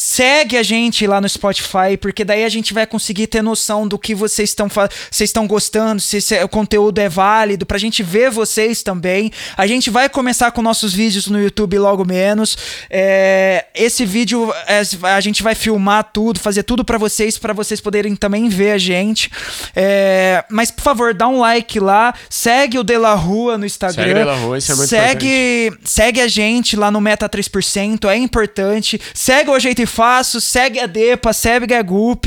[0.00, 3.98] Segue a gente lá no Spotify, porque daí a gente vai conseguir ter noção do
[3.98, 8.30] que vocês estão vocês estão gostando, se esse- o conteúdo é válido, pra gente ver
[8.30, 9.32] vocês também.
[9.56, 12.56] A gente vai começar com nossos vídeos no YouTube logo menos.
[12.88, 14.82] É, esse vídeo é,
[15.14, 18.78] a gente vai filmar tudo, fazer tudo pra vocês, pra vocês poderem também ver a
[18.78, 19.30] gente.
[19.74, 24.04] É, mas por favor, dá um like lá, segue o De La Rua no Instagram.
[24.04, 28.16] Segue La Rua, isso é muito segue, segue a gente lá no Meta 3%, é
[28.16, 29.00] importante.
[29.12, 32.26] Segue o Ajeito Faço, segue a Depa, segue a Gup.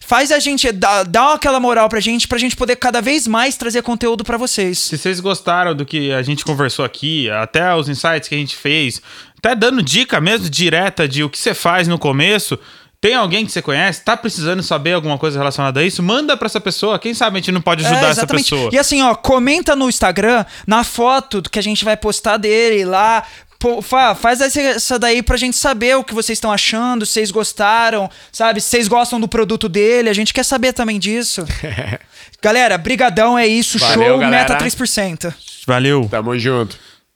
[0.00, 3.56] Faz a gente, dá, dá aquela moral pra gente, pra gente poder cada vez mais
[3.56, 4.78] trazer conteúdo pra vocês.
[4.78, 8.56] Se vocês gostaram do que a gente conversou aqui, até os insights que a gente
[8.56, 9.02] fez,
[9.36, 12.58] até dando dica mesmo direta de o que você faz no começo,
[13.02, 16.46] tem alguém que você conhece, tá precisando saber alguma coisa relacionada a isso, manda pra
[16.46, 16.98] essa pessoa.
[16.98, 18.70] Quem sabe a gente não pode ajudar É, essa pessoa.
[18.72, 23.24] E assim, ó, comenta no Instagram, na foto que a gente vai postar dele lá.
[23.58, 27.12] Pô, fa- faz essa- essa daí pra gente saber o que vocês estão achando, se
[27.14, 28.60] vocês gostaram, sabe?
[28.60, 31.44] Se vocês gostam do produto dele, a gente quer saber também disso.
[32.40, 34.52] Galera, brigadão, é isso, Valeu, show, galera.
[34.54, 35.34] meta 3%.
[35.66, 36.06] Valeu.
[36.08, 36.78] Tamo junto.